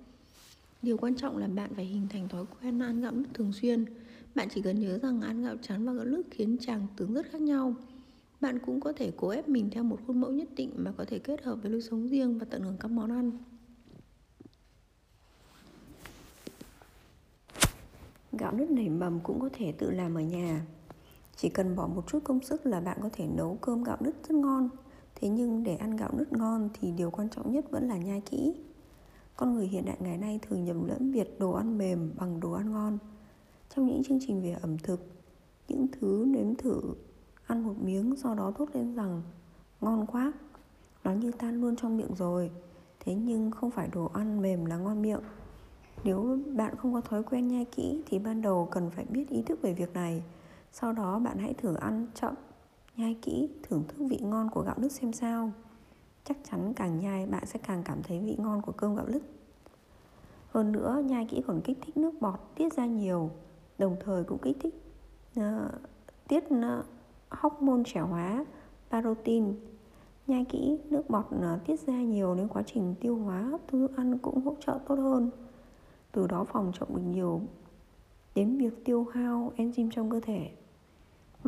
Điều 0.82 0.96
quan 0.96 1.14
trọng 1.14 1.36
là 1.36 1.46
bạn 1.46 1.74
phải 1.74 1.84
hình 1.84 2.06
thành 2.08 2.28
thói 2.28 2.44
quen 2.46 2.78
ăn 2.78 3.00
gạo 3.00 3.12
nứt 3.12 3.34
thường 3.34 3.52
xuyên. 3.52 3.84
Bạn 4.34 4.48
chỉ 4.54 4.62
cần 4.62 4.80
nhớ 4.80 4.98
rằng 4.98 5.20
ăn 5.20 5.42
gạo 5.42 5.56
trắng 5.62 5.86
và 5.86 5.92
gạo 5.92 6.04
lứt 6.04 6.22
khiến 6.30 6.56
chàng 6.60 6.86
tướng 6.96 7.14
rất 7.14 7.26
khác 7.30 7.40
nhau. 7.40 7.74
Bạn 8.40 8.58
cũng 8.66 8.80
có 8.80 8.92
thể 8.92 9.12
cố 9.16 9.28
ép 9.28 9.48
mình 9.48 9.70
theo 9.70 9.84
một 9.84 9.98
khuôn 10.06 10.20
mẫu 10.20 10.32
nhất 10.32 10.48
định 10.56 10.70
mà 10.76 10.92
có 10.96 11.04
thể 11.04 11.18
kết 11.18 11.42
hợp 11.42 11.58
với 11.62 11.70
lối 11.70 11.82
sống 11.82 12.08
riêng 12.08 12.38
và 12.38 12.46
tận 12.50 12.62
hưởng 12.62 12.76
các 12.80 12.90
món 12.90 13.10
ăn. 13.10 13.32
Gạo 18.32 18.52
nứt 18.52 18.70
nảy 18.70 18.88
mầm 18.88 19.20
cũng 19.20 19.40
có 19.40 19.48
thể 19.52 19.72
tự 19.72 19.90
làm 19.90 20.14
ở 20.14 20.20
nhà. 20.20 20.66
Chỉ 21.36 21.48
cần 21.48 21.76
bỏ 21.76 21.86
một 21.86 22.04
chút 22.06 22.24
công 22.24 22.42
sức 22.42 22.66
là 22.66 22.80
bạn 22.80 22.98
có 23.02 23.10
thể 23.12 23.26
nấu 23.26 23.58
cơm 23.60 23.84
gạo 23.84 23.96
nứt 24.00 24.14
rất 24.28 24.34
ngon. 24.34 24.70
Thế 25.20 25.28
nhưng 25.28 25.62
để 25.62 25.76
ăn 25.76 25.96
gạo 25.96 26.10
nứt 26.12 26.32
ngon 26.32 26.68
thì 26.72 26.92
điều 26.92 27.10
quan 27.10 27.28
trọng 27.28 27.52
nhất 27.52 27.70
vẫn 27.70 27.88
là 27.88 27.96
nhai 27.96 28.20
kỹ. 28.20 28.54
Con 29.36 29.54
người 29.54 29.66
hiện 29.66 29.84
đại 29.84 29.96
ngày 30.00 30.18
nay 30.18 30.40
thường 30.42 30.64
nhầm 30.64 30.84
lẫn 30.84 31.12
việc 31.12 31.38
đồ 31.38 31.52
ăn 31.52 31.78
mềm 31.78 32.12
bằng 32.18 32.40
đồ 32.40 32.52
ăn 32.52 32.72
ngon. 32.72 32.98
Trong 33.74 33.86
những 33.86 34.02
chương 34.04 34.18
trình 34.26 34.42
về 34.42 34.52
ẩm 34.62 34.78
thực 34.78 35.00
Những 35.68 35.86
thứ 35.92 36.24
nếm 36.28 36.54
thử 36.54 36.80
Ăn 37.46 37.62
một 37.62 37.74
miếng 37.82 38.16
sau 38.16 38.34
đó 38.34 38.52
thốt 38.56 38.68
lên 38.74 38.94
rằng 38.94 39.22
Ngon 39.80 40.06
quá 40.06 40.32
Nó 41.04 41.12
như 41.12 41.32
tan 41.32 41.60
luôn 41.60 41.76
trong 41.76 41.96
miệng 41.96 42.14
rồi. 42.14 42.50
Thế 43.00 43.14
nhưng 43.14 43.50
không 43.50 43.70
phải 43.70 43.88
đồ 43.92 44.10
ăn 44.14 44.42
mềm 44.42 44.64
là 44.64 44.76
ngon 44.76 45.02
miệng. 45.02 45.20
Nếu 46.04 46.38
bạn 46.56 46.76
không 46.76 46.94
có 46.94 47.00
thói 47.00 47.22
quen 47.22 47.48
nhai 47.48 47.64
kỹ 47.64 48.02
thì 48.06 48.18
ban 48.18 48.42
đầu 48.42 48.68
cần 48.70 48.90
phải 48.90 49.04
biết 49.04 49.28
ý 49.28 49.42
thức 49.42 49.62
về 49.62 49.74
việc 49.74 49.92
này. 49.94 50.22
Sau 50.72 50.92
đó 50.92 51.18
bạn 51.18 51.38
hãy 51.38 51.54
thử 51.54 51.74
ăn 51.74 52.06
chậm, 52.14 52.34
nhai 52.98 53.16
kỹ, 53.22 53.48
thưởng 53.62 53.84
thức 53.88 54.06
vị 54.10 54.18
ngon 54.22 54.50
của 54.50 54.62
gạo 54.62 54.74
lứt 54.78 54.92
xem 54.92 55.12
sao. 55.12 55.52
Chắc 56.24 56.36
chắn 56.50 56.72
càng 56.76 57.00
nhai 57.00 57.26
bạn 57.26 57.46
sẽ 57.46 57.58
càng 57.66 57.82
cảm 57.84 58.02
thấy 58.02 58.20
vị 58.20 58.36
ngon 58.38 58.62
của 58.62 58.72
cơm 58.72 58.96
gạo 58.96 59.06
lứt. 59.06 59.22
Hơn 60.48 60.72
nữa, 60.72 61.02
nhai 61.06 61.26
kỹ 61.30 61.42
còn 61.46 61.60
kích 61.60 61.78
thích 61.82 61.96
nước 61.96 62.12
bọt 62.20 62.40
tiết 62.54 62.72
ra 62.72 62.86
nhiều, 62.86 63.30
đồng 63.78 63.96
thời 64.00 64.24
cũng 64.24 64.38
kích 64.38 64.56
thích 64.60 64.74
uh, 65.40 65.44
tiết 66.28 66.44
uh, 66.44 66.86
hormone 67.30 67.82
trẻ 67.86 68.00
hóa, 68.00 68.44
parotin. 68.90 69.54
Nhai 70.26 70.44
kỹ, 70.44 70.78
nước 70.90 71.10
bọt 71.10 71.26
uh, 71.34 71.66
tiết 71.66 71.80
ra 71.80 72.02
nhiều 72.02 72.34
nên 72.34 72.48
quá 72.48 72.62
trình 72.66 72.94
tiêu 73.00 73.16
hóa 73.16 73.40
hấp 73.40 73.60
thu 73.68 73.78
thức 73.78 73.96
ăn 73.96 74.18
cũng 74.18 74.44
hỗ 74.44 74.54
trợ 74.60 74.78
tốt 74.88 74.94
hơn 74.94 75.30
từ 76.12 76.26
đó 76.26 76.44
phòng 76.44 76.72
trọng 76.74 76.96
được 76.96 77.02
nhiều 77.10 77.40
đến 78.34 78.58
việc 78.58 78.84
tiêu 78.84 79.06
hao 79.12 79.52
enzyme 79.56 79.90
trong 79.90 80.10
cơ 80.10 80.20
thể 80.20 80.50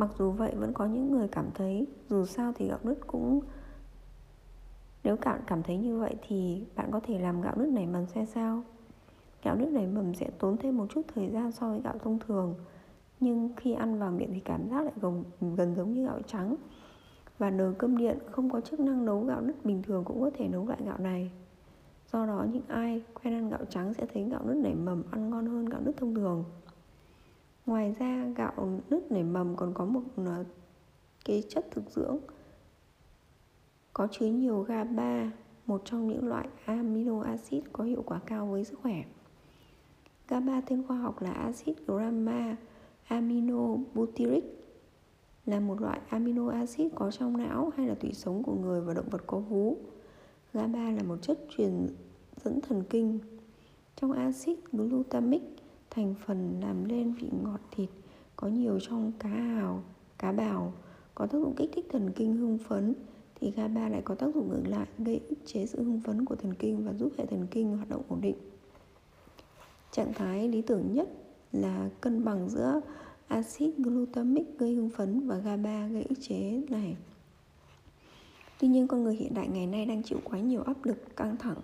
mặc 0.01 0.09
dù 0.17 0.31
vậy 0.31 0.51
vẫn 0.55 0.73
có 0.73 0.85
những 0.85 1.11
người 1.11 1.27
cảm 1.27 1.45
thấy 1.53 1.87
dù 2.09 2.25
sao 2.25 2.53
thì 2.55 2.67
gạo 2.67 2.79
nứt 2.83 3.07
cũng 3.07 3.41
nếu 5.03 5.15
bạn 5.25 5.41
cảm 5.47 5.63
thấy 5.63 5.77
như 5.77 5.99
vậy 5.99 6.15
thì 6.27 6.65
bạn 6.75 6.91
có 6.91 6.99
thể 6.99 7.19
làm 7.19 7.41
gạo 7.41 7.53
nứt 7.57 7.69
nảy 7.69 7.87
mầm 7.87 8.05
xem 8.05 8.25
sao? 8.25 8.63
Gạo 9.43 9.55
nứt 9.55 9.67
nảy 9.67 9.87
mầm 9.87 10.13
sẽ 10.13 10.29
tốn 10.39 10.57
thêm 10.57 10.77
một 10.77 10.85
chút 10.89 11.01
thời 11.15 11.29
gian 11.29 11.51
so 11.51 11.69
với 11.69 11.81
gạo 11.81 11.97
thông 12.03 12.19
thường 12.19 12.55
nhưng 13.19 13.49
khi 13.57 13.73
ăn 13.73 13.99
vào 13.99 14.11
miệng 14.11 14.33
thì 14.33 14.39
cảm 14.39 14.69
giác 14.69 14.81
lại 14.81 14.93
gần, 15.01 15.23
gần 15.55 15.75
giống 15.75 15.93
như 15.93 16.05
gạo 16.05 16.19
trắng. 16.27 16.55
Và 17.37 17.49
nồi 17.49 17.73
cơm 17.77 17.97
điện 17.97 18.17
không 18.31 18.49
có 18.49 18.61
chức 18.61 18.79
năng 18.79 19.05
nấu 19.05 19.23
gạo 19.23 19.41
nứt 19.41 19.65
bình 19.65 19.83
thường 19.83 20.03
cũng 20.03 20.21
có 20.21 20.29
thể 20.33 20.47
nấu 20.47 20.67
loại 20.67 20.79
gạo 20.85 20.97
này. 20.97 21.31
Do 22.11 22.25
đó 22.25 22.45
những 22.51 22.67
ai 22.67 23.01
quen 23.13 23.33
ăn 23.33 23.49
gạo 23.49 23.65
trắng 23.69 23.93
sẽ 23.93 24.05
thấy 24.13 24.23
gạo 24.23 24.41
nứt 24.45 24.57
nảy 24.57 24.75
mầm 24.75 25.03
ăn 25.11 25.29
ngon 25.29 25.45
hơn 25.45 25.65
gạo 25.65 25.81
nứt 25.81 25.97
thông 25.97 26.15
thường. 26.15 26.43
Ngoài 27.65 27.95
ra 27.99 28.25
gạo 28.35 28.79
nứt 28.89 29.11
nảy 29.11 29.23
mầm 29.23 29.55
còn 29.55 29.73
có 29.73 29.85
một 29.85 30.01
ờ, 30.15 30.45
cái 31.25 31.43
chất 31.49 31.65
thực 31.71 31.89
dưỡng 31.89 32.17
có 33.93 34.07
chứa 34.11 34.25
nhiều 34.25 34.61
GABA, 34.61 35.31
một 35.65 35.81
trong 35.85 36.07
những 36.07 36.27
loại 36.27 36.47
amino 36.65 37.21
acid 37.21 37.63
có 37.73 37.83
hiệu 37.83 38.03
quả 38.05 38.19
cao 38.25 38.47
với 38.47 38.63
sức 38.63 38.79
khỏe. 38.81 39.03
GABA 40.27 40.61
tên 40.61 40.83
khoa 40.87 40.97
học 40.97 41.21
là 41.21 41.31
axit 41.31 41.77
gamma 41.87 42.55
aminobutyric 43.07 44.43
là 45.45 45.59
một 45.59 45.81
loại 45.81 45.99
amino 46.09 46.49
acid 46.49 46.91
có 46.95 47.11
trong 47.11 47.37
não 47.37 47.71
hay 47.77 47.87
là 47.87 47.95
tủy 47.95 48.13
sống 48.13 48.43
của 48.43 48.55
người 48.55 48.81
và 48.81 48.93
động 48.93 49.09
vật 49.09 49.21
có 49.27 49.39
vú. 49.39 49.77
GABA 50.53 50.91
là 50.91 51.03
một 51.03 51.17
chất 51.21 51.39
truyền 51.57 51.87
dẫn 52.43 52.61
thần 52.61 52.83
kinh. 52.89 53.19
Trong 53.95 54.11
axit 54.11 54.59
glutamic, 54.71 55.41
thành 55.91 56.15
phần 56.25 56.59
làm 56.61 56.85
lên 56.85 57.13
vị 57.13 57.29
ngọt 57.43 57.59
thịt 57.71 57.89
có 58.35 58.47
nhiều 58.47 58.79
trong 58.79 59.11
cá 59.19 59.29
hào, 59.29 59.83
cá 60.17 60.31
bào 60.31 60.73
có 61.15 61.25
tác 61.25 61.37
dụng 61.37 61.53
kích 61.57 61.69
thích 61.73 61.85
thần 61.91 62.11
kinh 62.15 62.37
hưng 62.37 62.57
phấn 62.57 62.93
thì 63.35 63.51
GABA 63.51 63.89
lại 63.89 64.01
có 64.05 64.15
tác 64.15 64.35
dụng 64.35 64.49
ngược 64.49 64.67
lại 64.67 64.87
gây 64.97 65.21
ức 65.29 65.37
chế 65.45 65.65
sự 65.65 65.83
hưng 65.83 66.01
phấn 66.01 66.25
của 66.25 66.35
thần 66.35 66.53
kinh 66.53 66.85
và 66.85 66.93
giúp 66.93 67.11
hệ 67.17 67.25
thần 67.25 67.47
kinh 67.51 67.77
hoạt 67.77 67.89
động 67.89 68.01
ổn 68.07 68.21
định. 68.21 68.35
Trạng 69.91 70.13
thái 70.13 70.47
lý 70.47 70.61
tưởng 70.61 70.93
nhất 70.93 71.09
là 71.51 71.89
cân 72.01 72.23
bằng 72.23 72.49
giữa 72.49 72.81
axit 73.27 73.77
glutamic 73.77 74.59
gây 74.59 74.73
hưng 74.73 74.89
phấn 74.89 75.27
và 75.27 75.37
GABA 75.37 75.87
gây 75.87 76.03
ức 76.03 76.17
chế 76.21 76.61
này. 76.69 76.97
Tuy 78.59 78.67
nhiên 78.67 78.87
con 78.87 79.03
người 79.03 79.15
hiện 79.15 79.33
đại 79.33 79.47
ngày 79.47 79.67
nay 79.67 79.85
đang 79.85 80.03
chịu 80.03 80.19
quá 80.23 80.39
nhiều 80.39 80.61
áp 80.61 80.85
lực 80.85 81.15
căng 81.15 81.37
thẳng 81.37 81.57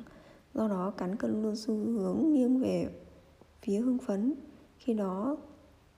Do 0.53 0.67
đó 0.67 0.93
cán 0.97 1.15
cân 1.15 1.41
luôn 1.41 1.55
xu 1.55 1.73
hướng 1.75 2.33
nghiêng 2.33 2.59
về 2.59 2.89
phía 3.61 3.79
hưng 3.79 3.97
phấn 3.97 4.33
Khi 4.77 4.93
đó 4.93 5.37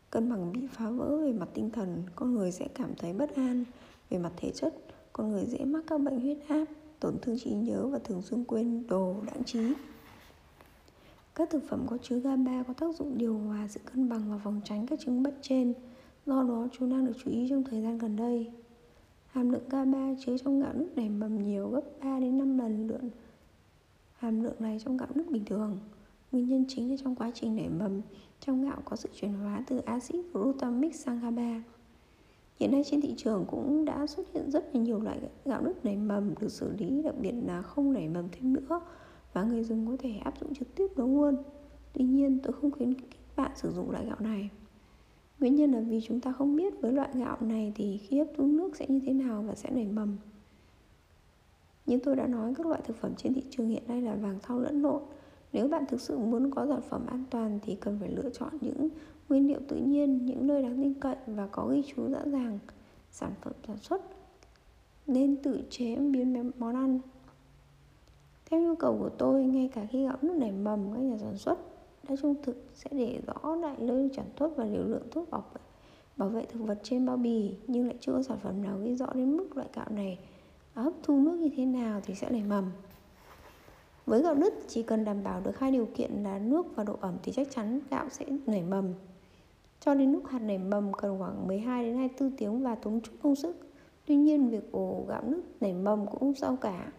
cân 0.10 0.30
bằng 0.30 0.54
bị 0.54 0.68
phá 0.72 0.89
vỡ 0.89 1.18
về 1.18 1.34
mặt 1.34 1.50
tinh 1.54 1.70
thần 1.72 2.04
Con 2.16 2.34
người 2.34 2.51
sẽ 2.51 2.68
cảm 2.68 2.96
thấy 2.96 3.13
bất 3.13 3.36
an 3.36 3.63
về 4.10 4.18
mặt 4.18 4.32
thể 4.38 4.51
chất 4.51 4.75
Con 5.13 5.30
người 5.30 5.46
dễ 5.46 5.66
mắc 5.66 5.84
các 5.88 6.01
bệnh 6.01 6.20
huyết 6.20 6.38
áp, 6.48 6.66
tổn 7.00 7.16
thương 7.22 7.39
trí 7.39 7.51
nhớ 7.51 7.88
và 7.88 8.00
thường 8.00 8.22
xuyên 8.22 8.44
quên 8.44 8.88
đồ 8.88 9.16
đáng 9.25 9.44
trí 9.44 9.74
các 11.39 11.50
thực 11.50 11.63
phẩm 11.70 11.86
có 11.89 11.98
chứa 11.98 12.20
GABA 12.20 12.63
có 12.68 12.74
tác 12.74 12.96
dụng 12.96 13.18
điều 13.18 13.38
hòa 13.38 13.68
sự 13.68 13.80
cân 13.94 14.10
bằng 14.10 14.32
và 14.32 14.38
phòng 14.44 14.62
tránh 14.66 14.88
các 14.88 15.00
chứng 15.00 15.24
bệnh 15.24 15.34
trên. 15.42 15.74
Do 16.25 16.44
đó, 16.44 16.68
chúng 16.72 16.89
đang 16.89 17.06
được 17.06 17.13
chú 17.24 17.32
ý 17.32 17.48
trong 17.50 17.63
thời 17.63 17.82
gian 17.82 17.98
gần 17.98 18.16
đây. 18.16 18.51
Hàm 19.28 19.50
lượng 19.50 19.70
GABA 19.70 20.16
chứa 20.20 20.38
trong 20.38 20.60
gạo 20.60 20.74
nước 20.74 20.88
nảy 20.96 21.10
mầm 21.10 21.44
nhiều 21.44 21.70
gấp 21.70 21.82
3 22.01 22.20
đến 22.20 22.38
5 22.38 22.58
lần 22.58 22.88
lượng 22.88 23.10
hàm 24.13 24.44
lượng 24.44 24.56
này 24.60 24.80
trong 24.86 24.98
gạo 24.98 25.10
nước 25.16 25.25
bình 25.30 25.46
thường. 25.46 25.80
Nguyên 26.31 26.50
nhân 26.50 26.65
chính 26.67 26.91
là 26.91 26.98
trong 27.03 27.15
quá 27.15 27.31
trình 27.33 27.55
nảy 27.55 27.69
mầm, 27.69 28.01
trong 28.39 28.63
gạo 28.63 28.81
có 28.86 28.95
sự 28.95 29.09
chuyển 29.13 29.33
hóa 29.33 29.63
từ 29.67 29.77
axit 29.77 30.25
glutamic 30.33 30.95
sang 30.95 31.19
GABA. 31.19 31.63
Hiện 32.59 32.71
nay 32.71 32.83
trên 32.86 33.01
thị 33.01 33.13
trường 33.17 33.45
cũng 33.48 33.86
đã 33.86 34.07
xuất 34.07 34.33
hiện 34.33 34.51
rất 34.51 34.75
là 34.75 34.81
nhiều 34.81 35.00
loại 35.00 35.19
gạo 35.45 35.62
nước 35.62 35.86
nảy 35.86 35.98
mầm 35.98 36.36
được 36.39 36.51
xử 36.51 36.74
lý, 36.77 37.01
đặc 37.01 37.15
biệt 37.21 37.33
là 37.45 37.62
không 37.62 37.93
nảy 37.93 38.07
mầm 38.07 38.27
thêm 38.31 38.53
nữa 38.53 38.81
và 39.33 39.43
người 39.43 39.63
dùng 39.63 39.88
có 39.88 39.98
thể 40.00 40.12
áp 40.24 40.33
dụng 40.39 40.53
trực 40.53 40.75
tiếp 40.75 40.88
nấu 40.95 41.07
luôn. 41.07 41.36
Tuy 41.93 42.05
nhiên, 42.05 42.39
tôi 42.43 42.53
không 42.53 42.71
khuyến 42.71 42.93
khích 42.93 43.09
bạn 43.36 43.51
sử 43.55 43.71
dụng 43.71 43.91
loại 43.91 44.05
gạo 44.05 44.17
này. 44.19 44.50
Nguyên 45.39 45.55
nhân 45.55 45.71
là 45.71 45.79
vì 45.79 46.01
chúng 46.01 46.19
ta 46.19 46.31
không 46.31 46.55
biết 46.55 46.81
với 46.81 46.91
loại 46.91 47.09
gạo 47.13 47.38
này 47.41 47.71
thì 47.75 47.98
khi 47.98 48.17
hấp 48.17 48.27
thu 48.38 48.45
nước 48.45 48.75
sẽ 48.75 48.86
như 48.89 49.00
thế 49.05 49.13
nào 49.13 49.43
và 49.48 49.55
sẽ 49.55 49.69
nảy 49.69 49.88
mầm. 49.88 50.17
Như 51.86 52.00
tôi 52.03 52.15
đã 52.15 52.27
nói, 52.27 52.53
các 52.55 52.67
loại 52.67 52.81
thực 52.86 52.98
phẩm 52.98 53.12
trên 53.17 53.33
thị 53.33 53.43
trường 53.50 53.69
hiện 53.69 53.83
nay 53.88 54.01
là 54.01 54.15
vàng 54.15 54.39
thau 54.41 54.59
lẫn 54.59 54.81
lộn. 54.81 55.01
Nếu 55.53 55.68
bạn 55.68 55.86
thực 55.86 56.01
sự 56.01 56.18
muốn 56.18 56.51
có 56.51 56.68
sản 56.68 56.82
phẩm 56.89 57.06
an 57.08 57.24
toàn 57.29 57.60
thì 57.63 57.75
cần 57.75 57.98
phải 58.00 58.10
lựa 58.10 58.29
chọn 58.29 58.50
những 58.62 58.89
nguyên 59.29 59.48
liệu 59.48 59.60
tự 59.68 59.75
nhiên, 59.75 60.25
những 60.25 60.48
nơi 60.48 60.63
đáng 60.63 60.77
tin 60.82 60.94
cậy 60.94 61.15
và 61.27 61.48
có 61.48 61.68
ghi 61.68 61.84
chú 61.96 62.08
rõ 62.12 62.20
ràng 62.25 62.60
sản 63.12 63.32
phẩm 63.41 63.53
sản 63.68 63.77
xuất. 63.77 64.01
Nên 65.08 65.36
tự 65.36 65.62
chế 65.70 65.96
biến 65.96 66.51
món 66.58 66.75
ăn. 66.75 67.00
Theo 68.46 68.62
nhu 68.62 68.75
cầu 68.75 68.98
của 69.00 69.10
tôi, 69.10 69.44
ngay 69.44 69.70
cả 69.74 69.86
khi 69.89 70.03
gạo 70.03 70.18
nước 70.22 70.36
nảy 70.38 70.51
mầm, 70.51 70.94
các 70.94 71.00
nhà 71.00 71.18
sản 71.18 71.38
xuất 71.38 71.60
đã 72.10 72.15
trung 72.22 72.36
thực 72.44 72.65
sẽ 72.74 72.89
để 72.91 73.22
rõ 73.27 73.56
lại 73.56 73.75
nơi 73.79 74.10
sản 74.15 74.25
xuất 74.39 74.58
và 74.58 74.65
liều 74.65 74.84
lượng 74.84 75.08
thuốc 75.12 75.29
bảo 75.29 75.44
vệ, 75.53 75.62
bảo 76.18 76.29
vệ 76.29 76.46
thực 76.46 76.60
vật 76.60 76.79
trên 76.84 77.06
bao 77.06 77.18
bì 77.18 77.56
nhưng 77.68 77.88
lại 77.88 77.96
chưa 78.00 78.13
có 78.13 78.22
sản 78.22 78.38
phẩm 78.44 78.62
nào 78.62 78.79
ghi 78.84 78.96
rõ 78.96 79.08
đến 79.13 79.38
mức 79.38 79.58
loại 79.58 79.70
gạo 79.74 79.89
này 79.89 80.20
hấp 80.74 80.94
thu 81.03 81.20
nước 81.20 81.39
như 81.39 81.50
thế 81.56 81.65
nào 81.65 82.01
thì 82.06 82.15
sẽ 82.15 82.29
nảy 82.29 82.44
mầm 82.44 82.72
với 84.09 84.22
gạo 84.22 84.35
nứt 84.35 84.53
chỉ 84.67 84.83
cần 84.83 85.03
đảm 85.03 85.24
bảo 85.24 85.41
được 85.41 85.59
hai 85.59 85.72
điều 85.72 85.85
kiện 85.95 86.11
là 86.24 86.39
nước 86.39 86.75
và 86.75 86.83
độ 86.83 86.98
ẩm 87.01 87.17
thì 87.24 87.31
chắc 87.31 87.48
chắn 87.51 87.79
gạo 87.89 88.05
sẽ 88.09 88.25
nảy 88.45 88.63
mầm. 88.63 88.93
Cho 89.79 89.93
đến 89.93 90.11
lúc 90.11 90.25
hạt 90.25 90.39
nảy 90.39 90.57
mầm 90.57 90.93
cần 90.93 91.19
khoảng 91.19 91.48
12 91.48 91.83
đến 91.83 91.95
24 91.95 92.37
tiếng 92.37 92.63
và 92.63 92.75
tốn 92.75 93.01
chút 93.01 93.11
công 93.24 93.35
sức. 93.35 93.57
Tuy 94.05 94.15
nhiên, 94.15 94.50
việc 94.50 94.72
ổ 94.72 95.05
gạo 95.07 95.22
nứt 95.25 95.61
nảy 95.61 95.74
mầm 95.74 96.05
cũng 96.05 96.19
không 96.19 96.35
sao 96.35 96.55
cả. 96.55 96.91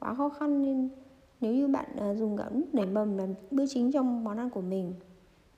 Quá 0.00 0.14
khó 0.14 0.28
khăn 0.28 0.62
nên 0.62 0.88
nếu 1.40 1.54
như 1.54 1.68
bạn 1.68 1.96
à, 1.96 2.14
dùng 2.14 2.36
gạo 2.36 2.50
nứt 2.50 2.74
nảy 2.74 2.86
mầm 2.86 3.18
làm 3.18 3.34
bữa 3.50 3.64
chính 3.68 3.92
trong 3.92 4.24
món 4.24 4.38
ăn 4.38 4.50
của 4.50 4.60
mình, 4.60 4.94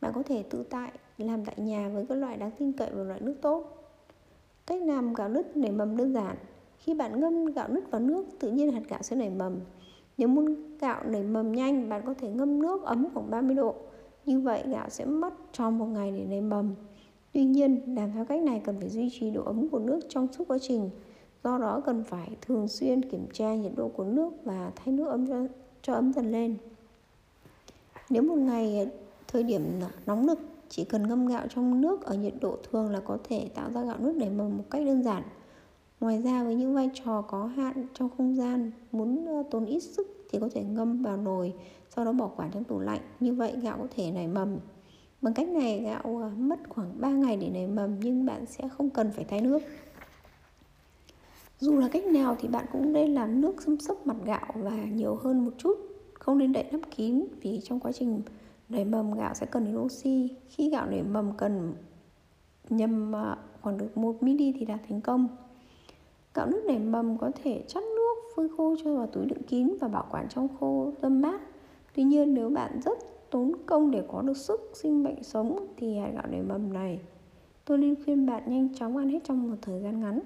bạn 0.00 0.12
có 0.14 0.22
thể 0.22 0.42
tự 0.42 0.62
tại, 0.62 0.92
làm 1.18 1.44
tại 1.44 1.54
nhà 1.58 1.88
với 1.88 2.06
các 2.08 2.14
loại 2.14 2.36
đáng 2.36 2.50
tin 2.58 2.72
cậy 2.72 2.90
và 2.92 3.02
loại 3.02 3.20
nước 3.20 3.34
tốt. 3.42 3.88
Cách 4.66 4.82
làm 4.82 5.14
gạo 5.14 5.28
nứt 5.28 5.56
nảy 5.56 5.72
mầm 5.72 5.96
đơn 5.96 6.12
giản. 6.12 6.36
Khi 6.78 6.94
bạn 6.94 7.20
ngâm 7.20 7.44
gạo 7.44 7.68
nứt 7.68 7.90
vào 7.90 8.00
nước, 8.00 8.24
tự 8.40 8.50
nhiên 8.50 8.72
hạt 8.72 8.82
gạo 8.88 9.02
sẽ 9.02 9.16
nảy 9.16 9.30
mầm 9.30 9.60
nếu 10.22 10.28
muốn 10.28 10.54
gạo 10.80 11.02
nảy 11.04 11.22
mầm 11.22 11.52
nhanh 11.52 11.88
bạn 11.88 12.02
có 12.06 12.14
thể 12.14 12.28
ngâm 12.28 12.62
nước 12.62 12.82
ấm 12.82 13.06
khoảng 13.14 13.30
30 13.30 13.54
độ. 13.54 13.74
Như 14.26 14.40
vậy 14.40 14.62
gạo 14.66 14.88
sẽ 14.88 15.04
mất 15.04 15.34
trong 15.52 15.78
một 15.78 15.86
ngày 15.86 16.10
để 16.10 16.24
nảy 16.24 16.40
mầm. 16.40 16.74
Tuy 17.32 17.44
nhiên 17.44 17.96
làm 17.96 18.12
theo 18.12 18.24
cách 18.24 18.42
này 18.42 18.62
cần 18.64 18.80
phải 18.80 18.88
duy 18.88 19.10
trì 19.12 19.30
độ 19.30 19.42
ấm 19.44 19.68
của 19.68 19.78
nước 19.78 20.00
trong 20.08 20.28
suốt 20.32 20.44
quá 20.48 20.58
trình. 20.60 20.90
Do 21.44 21.58
đó 21.58 21.82
cần 21.86 22.04
phải 22.04 22.36
thường 22.40 22.68
xuyên 22.68 23.02
kiểm 23.10 23.26
tra 23.32 23.54
nhiệt 23.54 23.72
độ 23.76 23.88
của 23.88 24.04
nước 24.04 24.32
và 24.44 24.72
thay 24.76 24.94
nước 24.94 25.08
ấm 25.08 25.26
cho, 25.26 25.36
cho 25.82 25.94
ấm 25.94 26.12
dần 26.12 26.32
lên. 26.32 26.56
Nếu 28.10 28.22
một 28.22 28.38
ngày 28.38 28.78
à, 28.78 28.84
thời 29.28 29.42
điểm 29.42 29.62
nóng 30.06 30.26
nực 30.26 30.38
chỉ 30.68 30.84
cần 30.84 31.08
ngâm 31.08 31.26
gạo 31.26 31.46
trong 31.54 31.80
nước 31.80 32.04
ở 32.04 32.14
nhiệt 32.14 32.34
độ 32.40 32.56
thường 32.70 32.90
là 32.90 33.00
có 33.00 33.18
thể 33.24 33.48
tạo 33.54 33.70
ra 33.70 33.84
gạo 33.84 33.96
nước 33.98 34.16
nảy 34.16 34.30
mầm 34.30 34.56
một 34.58 34.64
cách 34.70 34.86
đơn 34.86 35.02
giản. 35.02 35.22
Ngoài 36.02 36.22
ra 36.22 36.44
với 36.44 36.54
những 36.54 36.74
vai 36.74 36.90
trò 36.94 37.22
có 37.22 37.46
hạn 37.46 37.86
trong 37.94 38.10
không 38.16 38.36
gian, 38.36 38.70
muốn 38.92 39.26
tốn 39.50 39.66
ít 39.66 39.80
sức 39.80 40.26
thì 40.30 40.38
có 40.40 40.48
thể 40.54 40.64
ngâm 40.64 41.02
vào 41.02 41.16
nồi, 41.16 41.52
sau 41.96 42.04
đó 42.04 42.12
bỏ 42.12 42.30
quả 42.36 42.48
trong 42.52 42.64
tủ 42.64 42.80
lạnh. 42.80 43.00
Như 43.20 43.34
vậy 43.34 43.56
gạo 43.62 43.78
có 43.80 43.86
thể 43.96 44.10
nảy 44.10 44.26
mầm. 44.26 44.56
Bằng 45.22 45.34
cách 45.34 45.48
này, 45.48 45.80
gạo 45.80 46.22
à, 46.22 46.28
mất 46.38 46.60
khoảng 46.68 47.00
3 47.00 47.10
ngày 47.10 47.36
để 47.36 47.48
nảy 47.48 47.66
mầm 47.66 48.00
nhưng 48.00 48.26
bạn 48.26 48.46
sẽ 48.46 48.68
không 48.68 48.90
cần 48.90 49.10
phải 49.12 49.24
thay 49.24 49.40
nước. 49.40 49.58
Dù 51.60 51.78
là 51.78 51.88
cách 51.88 52.04
nào 52.04 52.36
thì 52.40 52.48
bạn 52.48 52.66
cũng 52.72 52.92
nên 52.92 53.14
làm 53.14 53.40
nước 53.40 53.62
xâm 53.62 53.80
sấp 53.80 54.06
mặt 54.06 54.16
gạo 54.24 54.52
và 54.54 54.84
nhiều 54.84 55.14
hơn 55.14 55.44
một 55.44 55.52
chút, 55.58 55.78
không 56.14 56.38
nên 56.38 56.52
đậy 56.52 56.64
nắp 56.72 56.80
kín 56.96 57.24
vì 57.42 57.60
trong 57.64 57.80
quá 57.80 57.92
trình 57.92 58.22
nảy 58.68 58.84
mầm 58.84 59.14
gạo 59.14 59.34
sẽ 59.34 59.46
cần 59.46 59.64
đến 59.64 59.76
oxy. 59.76 60.28
Khi 60.48 60.70
gạo 60.70 60.86
nảy 60.86 61.02
mầm 61.02 61.32
cần 61.36 61.74
nhầm 62.70 63.16
à, 63.16 63.36
khoảng 63.60 63.78
được 63.78 63.96
1 63.96 64.22
mm 64.22 64.36
thì 64.36 64.64
đạt 64.64 64.80
thành 64.88 65.00
công. 65.00 65.28
Gạo 66.34 66.46
nước 66.46 66.64
nảy 66.66 66.78
mầm 66.78 67.18
có 67.18 67.30
thể 67.42 67.64
chắt 67.68 67.82
nước, 67.96 68.14
phơi 68.36 68.48
khô 68.56 68.76
cho 68.84 68.94
vào 68.94 69.06
túi 69.06 69.26
đựng 69.26 69.42
kín 69.42 69.76
và 69.80 69.88
bảo 69.88 70.06
quản 70.10 70.28
trong 70.28 70.48
khô 70.60 70.92
tâm 71.00 71.20
mát. 71.20 71.40
Tuy 71.94 72.02
nhiên 72.02 72.34
nếu 72.34 72.50
bạn 72.50 72.80
rất 72.84 72.98
tốn 73.30 73.52
công 73.66 73.90
để 73.90 74.02
có 74.08 74.22
được 74.22 74.36
sức 74.36 74.70
sinh 74.74 75.02
bệnh 75.02 75.22
sống 75.22 75.66
thì 75.76 75.98
hạt 75.98 76.10
gạo 76.14 76.26
nảy 76.30 76.42
mầm 76.42 76.72
này 76.72 77.00
tôi 77.64 77.78
nên 77.78 78.04
khuyên 78.04 78.26
bạn 78.26 78.42
nhanh 78.46 78.74
chóng 78.74 78.96
ăn 78.96 79.08
hết 79.08 79.18
trong 79.24 79.50
một 79.50 79.56
thời 79.62 79.80
gian 79.80 80.00
ngắn. 80.00 80.20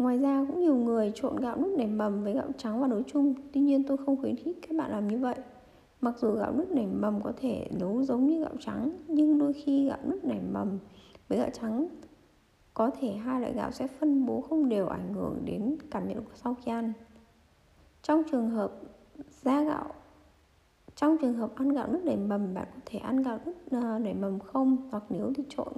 Ngoài 0.00 0.18
ra 0.18 0.44
cũng 0.48 0.60
nhiều 0.60 0.76
người 0.76 1.12
trộn 1.14 1.36
gạo 1.40 1.56
nước 1.56 1.74
nảy 1.78 1.86
mầm 1.86 2.24
với 2.24 2.32
gạo 2.32 2.48
trắng 2.56 2.80
vào 2.80 2.88
nấu 2.88 3.02
chung 3.02 3.34
Tuy 3.52 3.60
nhiên 3.60 3.84
tôi 3.84 3.96
không 3.96 4.16
khuyến 4.16 4.36
khích 4.36 4.58
các 4.62 4.76
bạn 4.76 4.90
làm 4.90 5.08
như 5.08 5.18
vậy 5.18 5.34
Mặc 6.00 6.14
dù 6.18 6.30
gạo 6.30 6.52
nước 6.52 6.70
nảy 6.70 6.86
mầm 6.86 7.22
có 7.22 7.32
thể 7.36 7.68
nấu 7.80 8.02
giống 8.02 8.26
như 8.26 8.40
gạo 8.40 8.52
trắng 8.60 8.92
Nhưng 9.08 9.38
đôi 9.38 9.52
khi 9.52 9.88
gạo 9.88 9.98
nước 10.04 10.24
nảy 10.24 10.40
mầm 10.52 10.78
với 11.28 11.38
gạo 11.38 11.50
trắng 11.52 11.88
có 12.80 12.90
thể 13.00 13.12
hai 13.12 13.40
loại 13.40 13.52
gạo 13.52 13.70
sẽ 13.70 13.86
phân 13.86 14.26
bố 14.26 14.40
không 14.40 14.68
đều 14.68 14.88
ảnh 14.88 15.14
hưởng 15.14 15.42
đến 15.44 15.76
cảm 15.90 16.08
nhận 16.08 16.24
của 16.24 16.34
sau 16.34 16.56
khi 16.64 16.70
ăn. 16.70 16.92
Trong 18.02 18.22
trường 18.30 18.50
hợp 18.50 18.72
da 19.42 19.62
gạo, 19.62 19.94
trong 20.94 21.16
trường 21.20 21.34
hợp 21.34 21.54
ăn 21.56 21.68
gạo 21.68 21.88
nước 21.92 22.00
để 22.04 22.16
mầm, 22.16 22.54
bạn 22.54 22.66
có 22.74 22.80
thể 22.86 22.98
ăn 22.98 23.22
gạo 23.22 23.38
nước 23.44 23.52
ờ, 23.70 23.98
để 23.98 24.14
mầm 24.14 24.38
không 24.38 24.88
hoặc 24.90 25.02
nếu 25.08 25.32
thì 25.36 25.44
trộn 25.48 25.72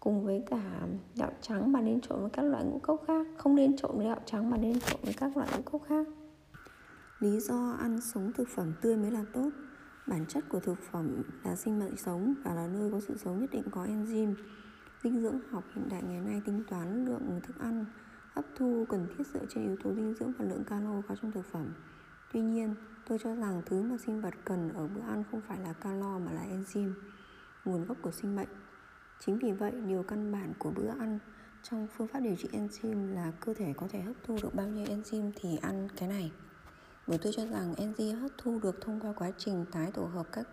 cùng 0.00 0.24
với 0.24 0.42
cả 0.46 0.86
gạo 1.14 1.30
trắng 1.40 1.72
mà 1.72 1.80
nên 1.80 2.00
trộn 2.00 2.20
với 2.20 2.30
các 2.30 2.42
loại 2.42 2.64
ngũ 2.64 2.78
cốc 2.78 3.02
khác, 3.06 3.26
không 3.36 3.54
nên 3.54 3.76
trộn 3.76 3.96
với 3.96 4.06
gạo 4.06 4.20
trắng 4.24 4.50
mà 4.50 4.56
nên 4.56 4.80
trộn 4.80 5.00
với 5.02 5.14
các 5.14 5.36
loại 5.36 5.48
ngũ 5.56 5.62
cốc 5.62 5.82
khác. 5.82 6.06
Lý 7.18 7.40
do 7.40 7.76
ăn 7.80 8.00
sống 8.00 8.32
thực 8.36 8.48
phẩm 8.48 8.72
tươi 8.80 8.96
mới 8.96 9.10
là 9.10 9.24
tốt. 9.32 9.50
Bản 10.06 10.24
chất 10.28 10.44
của 10.48 10.60
thực 10.60 10.78
phẩm 10.90 11.22
là 11.44 11.56
sinh 11.56 11.78
mệnh 11.78 11.96
sống 11.96 12.34
và 12.44 12.54
là 12.54 12.66
nơi 12.66 12.90
có 12.90 13.00
sự 13.08 13.16
sống 13.16 13.40
nhất 13.40 13.50
định 13.52 13.64
có 13.70 13.84
enzyme. 13.84 14.34
Dinh 15.04 15.22
dưỡng 15.22 15.40
học 15.50 15.64
hiện 15.74 15.88
đại 15.88 16.02
ngày 16.02 16.20
nay 16.20 16.42
tính 16.44 16.64
toán 16.70 17.04
lượng 17.04 17.40
thức 17.42 17.58
ăn 17.58 17.84
hấp 18.32 18.44
thu 18.56 18.86
cần 18.88 19.06
thiết 19.08 19.26
dựa 19.34 19.40
trên 19.48 19.64
yếu 19.64 19.76
tố 19.84 19.94
dinh 19.94 20.14
dưỡng 20.20 20.32
và 20.38 20.44
lượng 20.44 20.64
calo 20.64 21.02
có 21.08 21.16
trong 21.22 21.32
thực 21.32 21.44
phẩm. 21.52 21.74
Tuy 22.32 22.40
nhiên, 22.40 22.74
tôi 23.08 23.18
cho 23.22 23.34
rằng 23.34 23.62
thứ 23.66 23.82
mà 23.82 23.96
sinh 24.06 24.20
vật 24.20 24.34
cần 24.44 24.72
ở 24.72 24.88
bữa 24.88 25.00
ăn 25.00 25.24
không 25.30 25.40
phải 25.48 25.58
là 25.58 25.72
calo 25.72 26.18
mà 26.18 26.32
là 26.32 26.40
enzyme, 26.40 26.92
nguồn 27.64 27.84
gốc 27.84 27.96
của 28.02 28.10
sinh 28.10 28.36
mệnh. 28.36 28.48
Chính 29.20 29.38
vì 29.38 29.52
vậy, 29.52 29.72
điều 29.86 30.02
căn 30.02 30.32
bản 30.32 30.52
của 30.58 30.70
bữa 30.70 30.88
ăn 30.88 31.18
trong 31.62 31.86
phương 31.96 32.08
pháp 32.08 32.20
điều 32.20 32.36
trị 32.36 32.48
enzyme 32.52 33.14
là 33.14 33.32
cơ 33.40 33.54
thể 33.54 33.72
có 33.76 33.88
thể 33.90 34.00
hấp 34.00 34.16
thu 34.24 34.38
được 34.42 34.54
bao 34.54 34.68
nhiêu 34.68 34.86
enzyme 34.86 35.30
thì 35.36 35.56
ăn 35.56 35.88
cái 35.96 36.08
này. 36.08 36.32
Bởi 37.06 37.18
tôi 37.18 37.32
cho 37.36 37.46
rằng 37.46 37.74
enzyme 37.74 38.20
hấp 38.20 38.30
thu 38.38 38.58
được 38.62 38.80
thông 38.80 39.00
qua 39.00 39.12
quá 39.16 39.30
trình 39.38 39.64
tái 39.72 39.90
tổ 39.94 40.04
hợp 40.04 40.26
các 40.32 40.48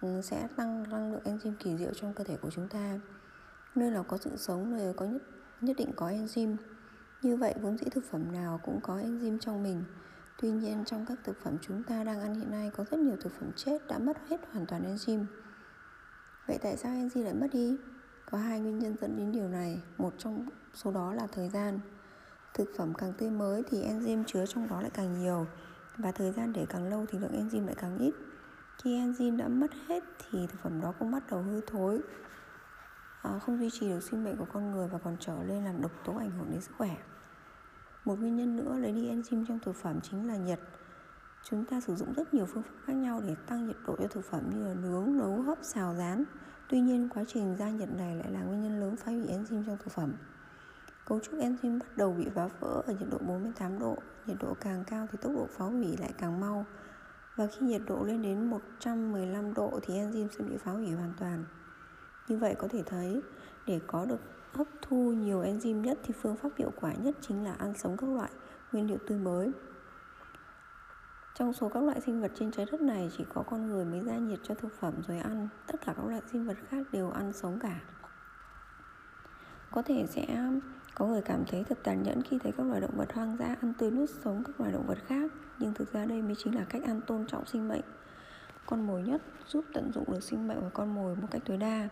ừ, 0.00 0.20
sẽ 0.22 0.48
tăng 0.56 0.82
năng 0.82 1.12
lượng 1.12 1.22
enzyme 1.24 1.54
kỳ 1.58 1.76
diệu 1.76 1.94
trong 1.94 2.14
cơ 2.14 2.24
thể 2.24 2.36
của 2.36 2.50
chúng 2.50 2.68
ta 2.68 2.98
nơi 3.76 3.90
nào 3.90 4.04
có 4.08 4.16
sự 4.16 4.30
sống, 4.36 4.76
nơi 4.76 4.92
có 4.92 5.06
nhất 5.06 5.22
nhất 5.60 5.76
định 5.76 5.92
có 5.96 6.08
enzyme. 6.10 6.56
Như 7.22 7.36
vậy, 7.36 7.54
vốn 7.62 7.78
dĩ 7.78 7.86
thực 7.90 8.04
phẩm 8.10 8.32
nào 8.32 8.60
cũng 8.64 8.80
có 8.80 8.96
enzyme 8.96 9.38
trong 9.38 9.62
mình. 9.62 9.84
Tuy 10.42 10.50
nhiên, 10.50 10.84
trong 10.84 11.06
các 11.06 11.18
thực 11.24 11.42
phẩm 11.42 11.56
chúng 11.60 11.82
ta 11.82 12.04
đang 12.04 12.20
ăn 12.20 12.34
hiện 12.34 12.50
nay, 12.50 12.70
có 12.76 12.84
rất 12.90 13.00
nhiều 13.00 13.16
thực 13.20 13.32
phẩm 13.40 13.50
chết 13.56 13.86
đã 13.88 13.98
mất 13.98 14.16
hết 14.28 14.40
hoàn 14.52 14.66
toàn 14.66 14.94
enzyme. 14.94 15.24
Vậy 16.46 16.58
tại 16.62 16.76
sao 16.76 16.92
enzyme 16.92 17.24
lại 17.24 17.34
mất 17.34 17.46
đi? 17.52 17.76
Có 18.30 18.38
hai 18.38 18.60
nguyên 18.60 18.78
nhân 18.78 18.96
dẫn 19.00 19.16
đến 19.16 19.32
điều 19.32 19.48
này. 19.48 19.82
Một 19.98 20.14
trong 20.18 20.48
số 20.74 20.92
đó 20.92 21.14
là 21.14 21.26
thời 21.32 21.48
gian. 21.48 21.80
Thực 22.54 22.68
phẩm 22.76 22.94
càng 22.94 23.12
tươi 23.18 23.30
mới 23.30 23.62
thì 23.70 23.82
enzyme 23.82 24.24
chứa 24.26 24.46
trong 24.46 24.68
đó 24.68 24.80
lại 24.80 24.90
càng 24.94 25.18
nhiều. 25.18 25.46
Và 25.96 26.12
thời 26.12 26.32
gian 26.32 26.52
để 26.52 26.66
càng 26.68 26.88
lâu 26.88 27.06
thì 27.08 27.18
lượng 27.18 27.48
enzyme 27.48 27.66
lại 27.66 27.74
càng 27.78 27.98
ít. 27.98 28.14
Khi 28.82 29.00
enzyme 29.00 29.36
đã 29.36 29.48
mất 29.48 29.70
hết 29.88 30.04
thì 30.18 30.46
thực 30.46 30.60
phẩm 30.62 30.80
đó 30.80 30.94
cũng 30.98 31.10
bắt 31.10 31.22
đầu 31.30 31.42
hư 31.42 31.60
thối. 31.60 32.00
Ờ, 33.26 33.38
không 33.38 33.58
duy 33.58 33.70
trì 33.70 33.88
được 33.88 34.02
sinh 34.02 34.24
mệnh 34.24 34.36
của 34.36 34.46
con 34.52 34.70
người 34.70 34.88
và 34.88 34.98
còn 34.98 35.16
trở 35.20 35.42
lên 35.42 35.64
làm 35.64 35.82
độc 35.82 35.90
tố 36.04 36.16
ảnh 36.16 36.30
hưởng 36.30 36.50
đến 36.50 36.60
sức 36.60 36.72
khỏe. 36.78 36.96
Một 38.04 38.18
nguyên 38.18 38.36
nhân 38.36 38.56
nữa 38.56 38.76
lấy 38.78 38.92
đi 38.92 39.10
enzyme 39.10 39.44
trong 39.48 39.58
thực 39.58 39.76
phẩm 39.76 40.00
chính 40.00 40.28
là 40.28 40.36
nhiệt. 40.36 40.60
Chúng 41.44 41.64
ta 41.64 41.80
sử 41.80 41.94
dụng 41.94 42.12
rất 42.12 42.34
nhiều 42.34 42.46
phương 42.46 42.62
pháp 42.62 42.74
khác 42.84 42.92
nhau 42.92 43.20
để 43.26 43.34
tăng 43.46 43.66
nhiệt 43.66 43.76
độ 43.86 43.96
cho 43.98 44.06
thực 44.08 44.24
phẩm 44.24 44.50
như 44.50 44.66
là 44.68 44.74
nướng 44.74 45.18
nấu 45.18 45.42
hấp 45.42 45.58
xào 45.62 45.94
rán. 45.94 46.24
Tuy 46.68 46.80
nhiên 46.80 47.08
quá 47.14 47.24
trình 47.28 47.56
gia 47.58 47.70
nhiệt 47.70 47.88
này 47.88 48.16
lại 48.16 48.30
là 48.30 48.42
nguyên 48.42 48.62
nhân 48.62 48.80
lớn 48.80 48.96
phá 48.96 49.12
hủy 49.12 49.26
enzyme 49.26 49.64
trong 49.66 49.78
thực 49.84 49.92
phẩm. 49.92 50.14
Cấu 51.04 51.20
trúc 51.20 51.34
enzyme 51.34 51.78
bắt 51.78 51.96
đầu 51.96 52.12
bị 52.12 52.26
phá 52.34 52.48
vỡ 52.60 52.82
ở 52.86 52.92
nhiệt 52.92 53.08
độ 53.10 53.18
48 53.18 53.78
độ, 53.78 53.96
nhiệt 54.26 54.36
độ 54.40 54.54
càng 54.60 54.84
cao 54.84 55.06
thì 55.12 55.18
tốc 55.22 55.32
độ 55.36 55.46
phá 55.50 55.64
hủy 55.64 55.96
lại 55.96 56.12
càng 56.18 56.40
mau. 56.40 56.66
Và 57.36 57.46
khi 57.46 57.66
nhiệt 57.66 57.82
độ 57.86 58.04
lên 58.04 58.22
đến 58.22 58.50
115 58.50 59.54
độ 59.54 59.80
thì 59.82 59.94
enzyme 59.94 60.28
sẽ 60.38 60.44
bị 60.44 60.56
phá 60.56 60.72
hủy 60.72 60.90
hoàn 60.90 61.12
toàn. 61.18 61.44
Như 62.28 62.36
vậy 62.36 62.54
có 62.58 62.68
thể 62.68 62.82
thấy, 62.86 63.22
để 63.66 63.80
có 63.86 64.04
được 64.04 64.20
hấp 64.52 64.66
thu 64.82 65.12
nhiều 65.12 65.42
enzyme 65.42 65.80
nhất 65.80 65.98
thì 66.02 66.14
phương 66.22 66.36
pháp 66.36 66.48
hiệu 66.58 66.72
quả 66.80 66.92
nhất 66.92 67.16
chính 67.20 67.44
là 67.44 67.52
ăn 67.52 67.74
sống 67.74 67.96
các 67.96 68.10
loại 68.10 68.30
nguyên 68.72 68.86
liệu 68.86 68.98
tươi 69.08 69.18
mới. 69.18 69.52
Trong 71.34 71.52
số 71.52 71.68
các 71.68 71.82
loại 71.82 72.00
sinh 72.00 72.20
vật 72.20 72.32
trên 72.38 72.50
trái 72.50 72.66
đất 72.72 72.80
này 72.80 73.10
chỉ 73.18 73.24
có 73.34 73.42
con 73.42 73.66
người 73.66 73.84
mới 73.84 74.00
ra 74.00 74.16
nhiệt 74.16 74.38
cho 74.42 74.54
thực 74.54 74.80
phẩm 74.80 74.94
rồi 75.08 75.18
ăn, 75.18 75.48
tất 75.66 75.80
cả 75.86 75.94
các 75.96 76.06
loại 76.06 76.22
sinh 76.32 76.46
vật 76.46 76.56
khác 76.68 76.86
đều 76.92 77.10
ăn 77.10 77.32
sống 77.32 77.58
cả. 77.58 77.80
Có 79.70 79.82
thể 79.82 80.06
sẽ 80.08 80.26
có 80.94 81.06
người 81.06 81.22
cảm 81.22 81.44
thấy 81.50 81.64
thật 81.64 81.78
tàn 81.82 82.02
nhẫn 82.02 82.22
khi 82.22 82.38
thấy 82.42 82.52
các 82.56 82.66
loài 82.66 82.80
động 82.80 82.96
vật 82.96 83.12
hoang 83.12 83.36
dã 83.36 83.56
ăn 83.60 83.72
tươi 83.78 83.90
nuốt 83.90 84.10
sống 84.24 84.42
các 84.46 84.60
loài 84.60 84.72
động 84.72 84.86
vật 84.86 84.98
khác 85.06 85.30
Nhưng 85.58 85.74
thực 85.74 85.92
ra 85.92 86.04
đây 86.04 86.22
mới 86.22 86.34
chính 86.38 86.54
là 86.54 86.64
cách 86.68 86.82
ăn 86.82 87.00
tôn 87.06 87.26
trọng 87.26 87.46
sinh 87.46 87.68
mệnh 87.68 87.80
Con 88.66 88.86
mồi 88.86 89.02
nhất 89.02 89.22
giúp 89.46 89.64
tận 89.72 89.92
dụng 89.92 90.12
được 90.12 90.22
sinh 90.22 90.48
mệnh 90.48 90.60
của 90.60 90.70
con 90.74 90.94
mồi 90.94 91.16
một 91.16 91.26
cách 91.30 91.42
tối 91.44 91.56
đa 91.56 91.88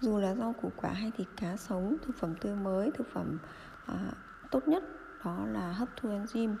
dù 0.00 0.18
là 0.18 0.34
rau 0.34 0.52
củ 0.52 0.72
quả 0.76 0.90
hay 0.90 1.12
thịt 1.16 1.28
cá 1.36 1.56
sống, 1.56 1.96
thực 2.02 2.16
phẩm 2.16 2.34
tươi 2.40 2.54
mới, 2.54 2.90
thực 2.90 3.06
phẩm 3.12 3.38
à, 3.86 4.12
tốt 4.50 4.68
nhất 4.68 4.84
đó 5.24 5.46
là 5.46 5.72
hấp 5.72 5.88
thu 5.96 6.08
enzyme. 6.08 6.54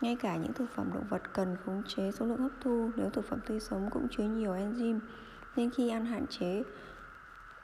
Ngay 0.00 0.16
cả 0.16 0.36
những 0.36 0.52
thực 0.52 0.70
phẩm 0.70 0.90
động 0.94 1.06
vật 1.10 1.22
cần 1.32 1.56
khống 1.64 1.82
chế 1.88 2.12
số 2.12 2.26
lượng 2.26 2.40
hấp 2.40 2.52
thu 2.60 2.90
nếu 2.96 3.10
thực 3.10 3.24
phẩm 3.24 3.38
tươi 3.46 3.60
sống 3.60 3.90
cũng 3.90 4.08
chứa 4.10 4.24
nhiều 4.24 4.52
enzyme 4.52 4.98
nên 5.56 5.70
khi 5.70 5.90
ăn 5.90 6.04
hạn 6.06 6.26
chế 6.26 6.62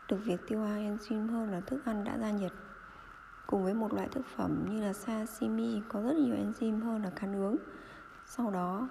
được 0.08 0.16
việc 0.24 0.40
tiêu 0.48 0.58
hóa 0.58 0.76
enzyme 0.76 1.30
hơn 1.30 1.50
là 1.50 1.60
thức 1.60 1.84
ăn 1.84 2.04
đã 2.04 2.16
ra 2.18 2.30
nhiệt. 2.30 2.52
Cùng 3.46 3.64
với 3.64 3.74
một 3.74 3.94
loại 3.94 4.08
thực 4.08 4.26
phẩm 4.36 4.64
như 4.70 4.80
là 4.82 4.92
sashimi 4.92 5.82
có 5.88 6.02
rất 6.02 6.16
nhiều 6.16 6.34
enzyme 6.34 6.84
hơn 6.84 7.02
là 7.02 7.10
cá 7.10 7.26
nướng 7.26 7.56
sau 8.26 8.50
đó 8.50 8.88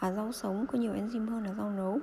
là 0.00 0.12
rau 0.12 0.32
sống 0.32 0.66
có 0.66 0.78
nhiều 0.78 0.92
enzyme 0.92 1.30
hơn 1.30 1.44
là 1.44 1.54
rau 1.54 1.70
nấu 1.70 2.00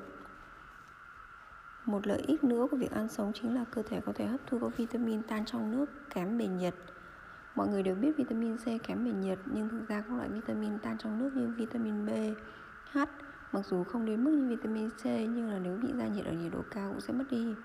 một 1.85 2.07
lợi 2.07 2.23
ích 2.27 2.43
nữa 2.43 2.67
của 2.71 2.77
việc 2.77 2.91
ăn 2.91 3.09
sống 3.09 3.31
chính 3.33 3.55
là 3.55 3.65
cơ 3.71 3.83
thể 3.83 4.01
có 4.05 4.13
thể 4.15 4.25
hấp 4.25 4.39
thu 4.47 4.59
các 4.59 4.77
vitamin 4.77 5.23
tan 5.23 5.45
trong 5.45 5.71
nước 5.71 5.85
kém 6.13 6.37
bền 6.37 6.57
nhiệt. 6.57 6.73
Mọi 7.55 7.67
người 7.67 7.83
đều 7.83 7.95
biết 7.95 8.17
vitamin 8.17 8.57
C 8.57 8.65
kém 8.87 9.05
bền 9.05 9.21
nhiệt 9.21 9.39
nhưng 9.45 9.69
thực 9.69 9.87
ra 9.87 10.03
các 10.07 10.15
loại 10.17 10.29
vitamin 10.29 10.79
tan 10.79 10.97
trong 10.97 11.19
nước 11.19 11.31
như 11.35 11.47
vitamin 11.57 12.05
B, 12.05 12.09
H 12.91 12.99
mặc 13.51 13.65
dù 13.65 13.83
không 13.83 14.05
đến 14.05 14.23
mức 14.23 14.31
như 14.31 14.47
vitamin 14.47 14.89
C 14.89 15.05
nhưng 15.05 15.49
là 15.49 15.59
nếu 15.59 15.77
bị 15.77 15.93
ra 15.97 16.07
nhiệt 16.07 16.25
ở 16.25 16.31
nhiệt 16.31 16.51
độ 16.53 16.61
cao 16.71 16.89
cũng 16.91 17.01
sẽ 17.01 17.13
mất 17.13 17.25
đi. 17.29 17.55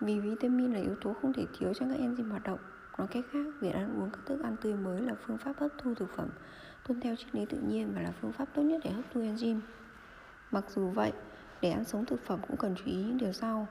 Vì 0.00 0.20
vitamin 0.20 0.72
là 0.72 0.80
yếu 0.80 0.94
tố 1.00 1.14
không 1.22 1.32
thể 1.32 1.46
thiếu 1.58 1.74
trong 1.74 1.90
các 1.90 2.00
enzyme 2.00 2.30
hoạt 2.30 2.42
động. 2.42 2.58
Nói 2.98 3.06
cách 3.10 3.24
khác, 3.32 3.46
việc 3.60 3.70
ăn 3.70 4.00
uống 4.00 4.10
các 4.10 4.20
thức 4.26 4.42
ăn 4.42 4.56
tươi 4.62 4.74
mới 4.74 5.02
là 5.02 5.14
phương 5.26 5.38
pháp 5.38 5.52
hấp 5.58 5.70
thu 5.78 5.94
thực 5.94 6.10
phẩm 6.16 6.28
tuân 6.88 7.00
theo 7.00 7.16
triết 7.16 7.34
lý 7.34 7.44
tự 7.44 7.58
nhiên 7.58 7.92
và 7.94 8.02
là 8.02 8.12
phương 8.20 8.32
pháp 8.32 8.48
tốt 8.54 8.62
nhất 8.62 8.80
để 8.84 8.90
hấp 8.90 9.04
thu 9.14 9.20
enzyme. 9.20 9.60
Mặc 10.50 10.64
dù 10.68 10.88
vậy, 10.88 11.12
để 11.60 11.70
ăn 11.70 11.84
sống 11.84 12.04
thực 12.04 12.26
phẩm 12.26 12.40
cũng 12.48 12.56
cần 12.56 12.74
chú 12.76 12.84
ý 12.84 12.96
những 12.96 13.18
điều 13.18 13.32
sau. 13.32 13.66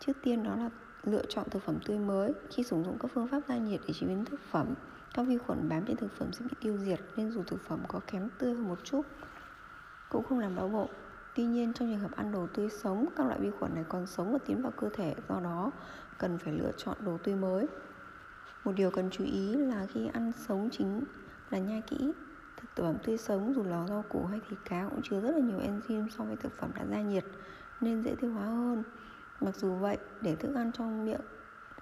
Trước 0.00 0.12
tiên 0.22 0.42
đó 0.42 0.56
là 0.56 0.70
lựa 1.04 1.22
chọn 1.28 1.50
thực 1.50 1.62
phẩm 1.62 1.78
tươi 1.86 1.98
mới. 1.98 2.32
Khi 2.50 2.62
sử 2.62 2.82
dụng 2.82 2.98
các 3.00 3.10
phương 3.14 3.28
pháp 3.28 3.40
gia 3.48 3.56
nhiệt 3.56 3.80
để 3.86 3.94
chế 3.94 4.06
biến 4.06 4.24
thực 4.24 4.40
phẩm, 4.50 4.74
các 5.14 5.22
vi 5.22 5.38
khuẩn 5.38 5.68
bám 5.68 5.84
trên 5.86 5.96
thực 5.96 6.12
phẩm 6.18 6.32
sẽ 6.32 6.44
bị 6.44 6.56
tiêu 6.60 6.78
diệt 6.78 7.00
nên 7.16 7.30
dù 7.30 7.42
thực 7.42 7.60
phẩm 7.68 7.80
có 7.88 8.00
kém 8.06 8.28
tươi 8.38 8.54
hơn 8.54 8.68
một 8.68 8.78
chút 8.84 9.02
cũng 10.08 10.24
không 10.24 10.38
làm 10.38 10.54
đau 10.54 10.68
bụng. 10.68 10.90
Tuy 11.34 11.44
nhiên 11.44 11.72
trong 11.72 11.88
trường 11.88 12.00
hợp 12.00 12.16
ăn 12.16 12.32
đồ 12.32 12.46
tươi 12.54 12.68
sống, 12.70 13.06
các 13.16 13.26
loại 13.26 13.40
vi 13.40 13.50
khuẩn 13.50 13.74
này 13.74 13.84
còn 13.88 14.06
sống 14.06 14.32
và 14.32 14.38
tiến 14.46 14.62
vào 14.62 14.72
cơ 14.76 14.88
thể, 14.94 15.14
do 15.28 15.40
đó 15.40 15.70
cần 16.18 16.38
phải 16.38 16.52
lựa 16.52 16.72
chọn 16.76 16.96
đồ 17.00 17.18
tươi 17.24 17.34
mới. 17.34 17.66
Một 18.64 18.72
điều 18.72 18.90
cần 18.90 19.10
chú 19.10 19.24
ý 19.24 19.56
là 19.56 19.86
khi 19.94 20.08
ăn 20.12 20.32
sống 20.48 20.68
chính 20.72 21.04
là 21.50 21.58
nhai 21.58 21.82
kỹ 21.86 22.12
Thực 22.60 22.84
phẩm 22.84 22.96
tươi 23.04 23.18
sống 23.18 23.54
dù 23.54 23.62
là 23.62 23.86
rau 23.86 24.04
củ 24.08 24.26
hay 24.26 24.40
thịt 24.48 24.58
cá 24.64 24.88
cũng 24.90 25.02
chứa 25.02 25.20
rất 25.20 25.30
là 25.30 25.38
nhiều 25.38 25.58
enzyme 25.58 26.08
so 26.08 26.24
với 26.24 26.36
thực 26.36 26.52
phẩm 26.58 26.70
đã 26.74 26.84
ra 26.84 27.00
nhiệt 27.02 27.24
nên 27.80 28.02
dễ 28.02 28.14
tiêu 28.20 28.32
hóa 28.32 28.44
hơn. 28.44 28.82
Mặc 29.40 29.56
dù 29.56 29.74
vậy, 29.74 29.98
để 30.20 30.36
thức 30.36 30.54
ăn 30.54 30.72
trong 30.72 31.04
miệng 31.04 31.20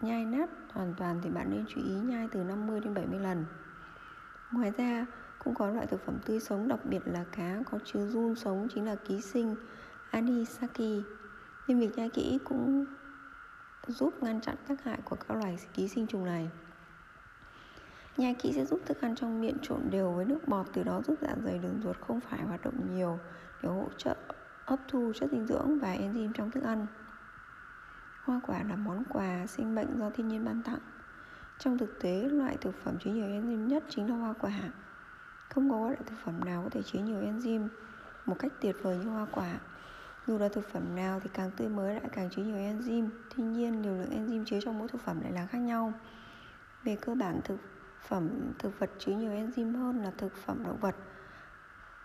nhai 0.01 0.25
nát 0.25 0.51
hoàn 0.73 0.95
toàn 0.95 1.21
thì 1.23 1.31
bạn 1.31 1.51
nên 1.51 1.65
chú 1.69 1.81
ý 1.81 1.95
nhai 1.95 2.29
từ 2.33 2.45
50 2.45 2.81
đến 2.81 2.95
70 2.95 3.21
lần. 3.21 3.45
Ngoài 4.53 4.73
ra, 4.77 5.07
cũng 5.45 5.55
có 5.55 5.71
loại 5.71 5.87
thực 5.87 6.01
phẩm 6.07 6.19
tươi 6.27 6.41
sống 6.41 6.69
đặc 6.69 6.81
biệt 6.85 7.01
là 7.05 7.25
cá 7.33 7.63
có 7.71 7.79
chứa 7.85 8.07
run 8.07 8.35
sống 8.35 8.69
chính 8.75 8.87
là 8.87 8.95
ký 8.95 9.21
sinh 9.21 9.57
anisaki. 10.11 11.03
Nên 11.69 11.81
việc 11.81 11.97
nhai 11.97 12.11
kỹ 12.11 12.39
cũng 12.45 12.85
giúp 13.87 14.23
ngăn 14.23 14.41
chặn 14.41 14.57
tác 14.69 14.85
hại 14.85 14.99
của 15.05 15.17
các 15.17 15.37
loài 15.37 15.59
ký 15.75 15.89
sinh 15.89 16.07
trùng 16.07 16.25
này. 16.25 16.51
Nhai 18.17 18.35
kỹ 18.35 18.53
sẽ 18.53 18.65
giúp 18.65 18.81
thức 18.87 19.01
ăn 19.01 19.15
trong 19.15 19.41
miệng 19.41 19.59
trộn 19.63 19.81
đều 19.91 20.13
với 20.13 20.25
nước 20.25 20.49
bọt 20.49 20.67
Từ 20.73 20.83
đó 20.83 21.03
giúp 21.03 21.19
dạ 21.21 21.35
dày 21.45 21.59
đường 21.59 21.81
ruột 21.85 21.97
không 22.01 22.21
phải 22.21 22.43
hoạt 22.43 22.65
động 22.65 22.95
nhiều 22.95 23.19
Để 23.63 23.69
hỗ 23.69 23.89
trợ 23.97 24.17
hấp 24.67 24.79
thu 24.89 25.13
chất 25.15 25.31
dinh 25.31 25.47
dưỡng 25.47 25.79
và 25.79 25.95
enzyme 25.95 26.33
trong 26.35 26.51
thức 26.51 26.65
ăn. 26.65 26.87
Hoa 28.25 28.41
quả 28.47 28.63
là 28.63 28.77
món 28.77 29.05
quà 29.09 29.47
sinh 29.47 29.75
mệnh 29.75 29.99
do 29.99 30.11
thiên 30.11 30.29
nhiên 30.29 30.45
ban 30.45 30.63
tặng. 30.63 30.79
Trong 31.59 31.79
thực 31.79 32.01
tế, 32.01 32.29
loại 32.29 32.57
thực 32.57 32.75
phẩm 32.85 32.97
chứa 33.01 33.11
nhiều 33.11 33.27
enzyme 33.27 33.67
nhất 33.67 33.85
chính 33.89 34.11
là 34.11 34.17
hoa 34.17 34.33
quả. 34.33 34.61
Không 35.49 35.71
có 35.71 35.79
loại 35.79 35.97
thực 36.07 36.19
phẩm 36.25 36.45
nào 36.45 36.63
có 36.63 36.71
thể 36.71 36.83
chứa 36.83 36.99
nhiều 36.99 37.21
enzyme 37.21 37.69
một 38.27 38.37
cách 38.39 38.53
tuyệt 38.61 38.77
vời 38.83 38.97
như 38.97 39.09
hoa 39.11 39.27
quả. 39.33 39.55
Dù 40.27 40.39
là 40.39 40.49
thực 40.49 40.69
phẩm 40.69 40.97
nào 40.97 41.21
thì 41.21 41.31
càng 41.33 41.51
tươi 41.57 41.69
mới 41.69 41.95
lại 41.95 42.09
càng 42.13 42.31
chứa 42.31 42.43
nhiều 42.43 42.57
enzyme. 42.57 43.09
Tuy 43.37 43.45
nhiên 43.45 43.83
liều 43.83 43.95
lượng 43.95 44.11
enzyme 44.11 44.45
chứa 44.45 44.59
trong 44.65 44.79
mỗi 44.79 44.89
thực 44.89 45.01
phẩm 45.01 45.21
lại 45.21 45.33
là 45.33 45.47
khác 45.47 45.59
nhau. 45.59 45.93
Về 46.85 46.97
cơ 46.97 47.15
bản 47.15 47.41
thực 47.45 47.61
phẩm 48.09 48.53
thực 48.59 48.79
vật 48.79 48.91
chứa 48.99 49.13
nhiều 49.13 49.33
enzyme 49.33 49.79
hơn 49.79 50.03
là 50.03 50.11
thực 50.19 50.37
phẩm 50.37 50.63
động 50.65 50.81
vật. 50.81 50.95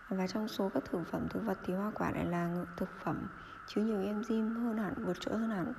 Và 0.08 0.26
trong 0.26 0.48
số 0.48 0.70
các 0.74 0.84
thực 0.84 1.02
phẩm 1.10 1.28
thực 1.30 1.42
vật 1.44 1.58
thì 1.64 1.74
hoa 1.74 1.90
quả 1.94 2.10
lại 2.10 2.26
là 2.26 2.64
thực 2.76 2.88
phẩm 3.04 3.28
chứa 3.66 3.82
nhiều 3.82 4.00
enzyme 4.00 4.54
hơn 4.54 4.78
hẳn 4.78 4.94
vượt 5.04 5.20
trội 5.20 5.38
hơn 5.38 5.50
hẳn. 5.50 5.72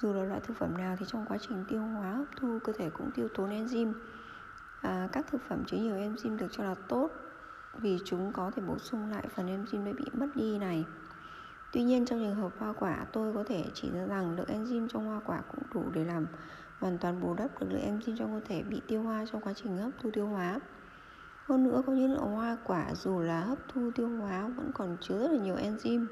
Dù 0.00 0.12
là 0.12 0.24
loại 0.24 0.40
thực 0.40 0.56
phẩm 0.56 0.78
nào 0.78 0.96
thì 0.98 1.06
trong 1.08 1.26
quá 1.28 1.38
trình 1.40 1.64
tiêu 1.68 1.82
hóa 1.82 2.10
hấp 2.10 2.26
thu 2.36 2.58
cơ 2.64 2.72
thể 2.78 2.90
cũng 2.90 3.10
tiêu 3.10 3.28
tốn 3.34 3.50
enzyme. 3.50 3.92
À, 4.82 5.08
các 5.12 5.26
thực 5.30 5.40
phẩm 5.48 5.64
chứa 5.66 5.76
nhiều 5.76 5.96
enzyme 5.96 6.38
được 6.38 6.48
cho 6.50 6.64
là 6.64 6.74
tốt 6.88 7.10
vì 7.78 7.98
chúng 8.04 8.32
có 8.32 8.50
thể 8.56 8.62
bổ 8.62 8.78
sung 8.78 9.10
lại 9.10 9.28
phần 9.34 9.46
enzyme 9.46 9.84
đã 9.84 9.92
bị 9.92 10.04
mất 10.12 10.26
đi 10.34 10.58
này. 10.58 10.84
Tuy 11.72 11.82
nhiên 11.82 12.06
trong 12.06 12.18
trường 12.18 12.34
hợp 12.34 12.52
hoa 12.58 12.72
quả 12.72 13.06
tôi 13.12 13.34
có 13.34 13.44
thể 13.44 13.64
chỉ 13.74 13.90
ra 13.92 14.06
rằng 14.06 14.36
lượng 14.36 14.48
enzyme 14.48 14.88
trong 14.88 15.06
hoa 15.06 15.20
quả 15.26 15.42
cũng 15.48 15.62
đủ 15.74 15.90
để 15.94 16.04
làm 16.04 16.26
hoàn 16.80 16.98
toàn 16.98 17.20
bù 17.20 17.34
đắp 17.34 17.60
được 17.60 17.66
lượng 17.70 18.00
enzyme 18.00 18.16
trong 18.16 18.40
cơ 18.40 18.46
thể 18.48 18.62
bị 18.62 18.80
tiêu 18.86 19.02
hóa 19.02 19.24
trong 19.32 19.40
quá 19.40 19.52
trình 19.52 19.76
hấp 19.76 19.90
thu 20.02 20.10
tiêu 20.10 20.26
hóa. 20.26 20.60
Hơn 21.44 21.64
nữa 21.64 21.82
có 21.86 21.92
những 21.92 22.14
loại 22.14 22.30
hoa 22.30 22.56
quả 22.64 22.94
dù 22.94 23.20
là 23.20 23.40
hấp 23.40 23.58
thu 23.68 23.90
tiêu 23.94 24.08
hóa 24.08 24.48
vẫn 24.56 24.70
còn 24.74 24.96
chứa 25.00 25.18
rất 25.18 25.32
là 25.32 25.38
nhiều 25.38 25.56
enzyme 25.56 26.06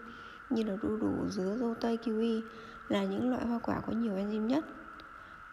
như 0.51 0.63
là 0.63 0.77
đu 0.83 0.97
đủ, 0.97 1.29
dứa, 1.29 1.57
dâu 1.57 1.75
tây, 1.75 1.99
kiwi 2.05 2.43
là 2.89 3.05
những 3.05 3.31
loại 3.31 3.47
hoa 3.47 3.59
quả 3.59 3.81
có 3.87 3.93
nhiều 3.93 4.15
enzyme 4.15 4.47
nhất. 4.47 4.65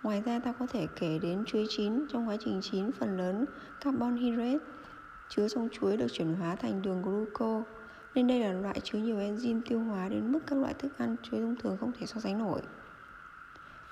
Ngoài 0.04 0.24
ra 0.26 0.40
ta 0.40 0.54
có 0.60 0.68
thể 0.68 0.88
kể 0.96 1.20
đến 1.22 1.46
chuối 1.46 1.66
chín 1.70 2.06
trong 2.10 2.30
quá 2.30 2.38
trình 2.40 2.60
chín 2.62 2.92
phần 2.92 3.18
lớn 3.18 3.46
carbon 3.84 4.16
hydrate 4.16 4.66
chứa 5.30 5.48
trong 5.50 5.70
chuối 5.72 5.98
được 5.98 6.08
chuyển 6.12 6.36
hóa 6.36 6.56
thành 6.56 6.82
đường 6.82 7.02
glucose 7.02 7.70
nên 8.16 8.28
đây 8.28 8.40
là 8.40 8.54
loại 8.54 8.80
chứa 8.84 9.00
nhiều 9.00 9.18
enzyme 9.18 9.62
tiêu 9.70 9.80
hóa 9.80 10.10
đến 10.10 10.32
mức 10.32 10.40
các 10.48 10.56
loại 10.56 10.74
thức 10.74 10.98
ăn 10.98 11.16
chuối 11.24 11.40
thông 11.40 11.56
thường 11.56 11.78
không 11.80 11.92
thể 12.00 12.06
so 12.06 12.22
sánh 12.22 12.40
nổi. 12.40 12.62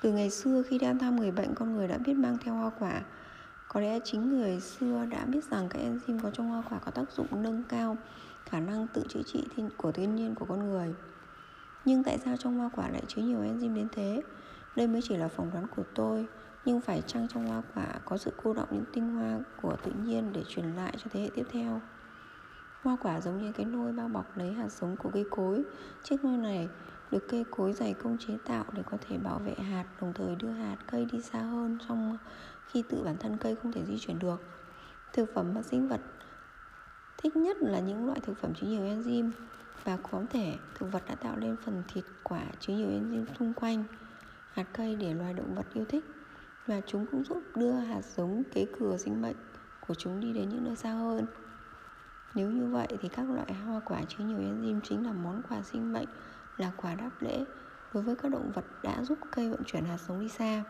Từ 0.02 0.12
ngày 0.12 0.30
xưa 0.30 0.64
khi 0.68 0.78
đang 0.78 1.00
thăm 1.00 1.16
người 1.16 1.32
bệnh, 1.32 1.56
con 1.56 1.76
người 1.76 1.88
đã 1.88 1.98
biết 1.98 2.14
mang 2.14 2.38
theo 2.38 2.54
hoa 2.54 2.72
quả. 2.80 3.02
Có 3.68 3.80
lẽ 3.80 4.00
chính 4.04 4.30
người 4.30 4.60
xưa 4.60 5.06
đã 5.12 5.26
biết 5.26 5.46
rằng 5.52 5.70
các 5.70 5.80
enzyme 5.80 6.20
có 6.20 6.32
trong 6.32 6.50
hoa 6.50 6.64
quả 6.70 6.80
có 6.80 6.92
tác 6.92 7.12
dụng 7.12 7.28
nâng 7.32 7.64
cao 7.70 7.98
khả 8.46 8.60
năng 8.60 8.88
tự 8.88 9.04
chữa 9.10 9.24
trị 9.26 9.44
của 9.78 9.92
thiên 9.92 10.16
nhiên, 10.16 10.36
của 10.36 10.46
con 10.46 10.70
người. 10.70 10.94
Nhưng 11.86 12.04
tại 12.04 12.18
sao 12.18 12.38
trong 12.38 12.58
hoa 12.58 12.70
quả 12.76 12.90
lại 12.90 13.04
chứa 13.08 13.22
nhiều 13.22 13.40
enzyme 13.40 13.76
đến 13.76 13.88
thế? 13.92 14.22
Đây 14.76 14.88
mới 14.88 15.02
chỉ 15.04 15.18
là 15.18 15.28
phỏng 15.28 15.52
đoán 15.54 15.68
của 15.76 15.84
tôi, 15.96 16.28
Nhưng 16.66 16.82
phải 16.82 17.04
chăng 17.08 17.28
trong 17.28 17.48
hoa 17.48 17.62
quả 17.76 17.86
có 18.06 18.18
sự 18.18 18.32
cô 18.44 18.54
động 18.54 18.68
những 18.72 18.86
tinh 18.94 19.16
hoa 19.16 19.40
của 19.62 19.76
tự 19.84 19.92
nhiên 20.06 20.34
để 20.34 20.44
truyền 20.48 20.66
lại 20.66 20.94
cho 20.98 21.10
thế 21.14 21.22
hệ 21.22 21.30
tiếp 21.36 21.46
theo? 21.52 21.82
Hoa 22.84 22.98
quả 23.02 23.22
giống 23.22 23.42
như 23.42 23.52
cái 23.52 23.66
nôi 23.66 23.92
bao 23.92 24.08
bọc 24.08 24.38
lấy 24.38 24.54
hạt 24.54 24.72
giống 24.72 24.96
của 24.96 25.10
cây 25.14 25.26
cối. 25.32 25.64
Chiếc 26.04 26.24
nôi 26.24 26.38
này 26.38 26.70
được 27.12 27.28
cây 27.30 27.46
cối 27.52 27.74
dày 27.74 27.94
công 27.94 28.18
chế 28.18 28.38
tạo 28.46 28.66
để 28.74 28.84
có 28.92 28.98
thể 29.08 29.18
bảo 29.18 29.40
vệ 29.40 29.54
hạt, 29.54 29.86
Đồng 30.02 30.14
thời 30.14 30.36
đưa 30.36 30.52
hạt 30.52 30.78
cây 30.92 31.06
đi 31.12 31.22
xa 31.22 31.40
hơn 31.40 31.78
trong 31.88 32.18
khi 32.68 32.84
tự 32.90 33.04
bản 33.04 33.18
thân 33.20 33.38
cây 33.38 33.56
không 33.56 33.72
thể 33.72 33.86
di 33.86 33.98
chuyển 34.00 34.20
được. 34.20 34.42
Thực 35.14 35.30
phẩm 35.36 35.54
và 35.54 35.62
sinh 35.62 35.88
vật, 35.88 36.02
thích 37.18 37.36
nhất 37.36 37.58
là 37.60 37.80
những 37.80 38.06
loại 38.06 38.20
thực 38.20 38.38
phẩm 38.38 38.54
chứa 38.54 38.68
nhiều 38.68 38.82
enzyme 38.82 39.32
và 39.84 39.98
khoáng 39.98 40.28
thể 40.28 40.56
thực 40.76 40.92
vật 40.92 41.04
đã 41.08 41.16
tạo 41.16 41.36
nên 41.36 41.56
phần 41.66 41.84
thịt 41.94 42.04
quả 42.24 42.42
chứa 42.60 42.74
nhiều 42.74 42.90
enzyme 42.90 43.26
xung 43.40 43.54
quanh. 43.54 43.84
Hạt 44.52 44.66
cây 44.74 44.96
để 44.96 45.14
loài 45.14 45.34
động 45.34 45.56
vật 45.56 45.66
yêu 45.74 45.86
thích 45.90 46.06
và 46.66 46.82
chúng 46.88 47.06
cũng 47.06 47.24
giúp 47.24 47.44
đưa 47.56 47.72
hạt 47.72 48.02
giống, 48.16 48.44
kế 48.54 48.66
thừa 48.80 48.98
sinh 48.98 49.22
mệnh 49.22 49.36
của 49.88 49.94
chúng 49.94 50.20
đi 50.20 50.34
đến 50.34 50.50
những 50.50 50.64
nơi 50.64 50.76
xa 50.76 50.94
hơn. 50.94 51.26
Nếu 52.36 52.52
như 52.52 52.66
vậy 52.66 52.88
thì 53.02 53.10
các 53.10 53.30
loại 53.30 53.54
hoa 53.54 53.80
quả 53.86 54.02
chứa 54.08 54.24
nhiều 54.24 54.40
enzyme 54.40 54.80
chính 54.84 55.06
là 55.06 55.14
món 55.14 55.42
quà 55.50 55.62
sinh 55.62 55.94
mệnh 55.94 56.08
là 56.58 56.72
quà 56.78 56.96
đáp 56.96 57.10
lễ 57.20 57.46
đối 57.94 58.04
với 58.04 58.16
các 58.16 58.32
động 58.32 58.52
vật 58.56 58.66
đã 58.84 59.04
giúp 59.04 59.20
cây 59.32 59.50
vận 59.50 59.64
chuyển 59.64 59.86
hạt 59.86 59.98
giống 60.08 60.20
đi 60.20 60.30
xa. 60.30 60.64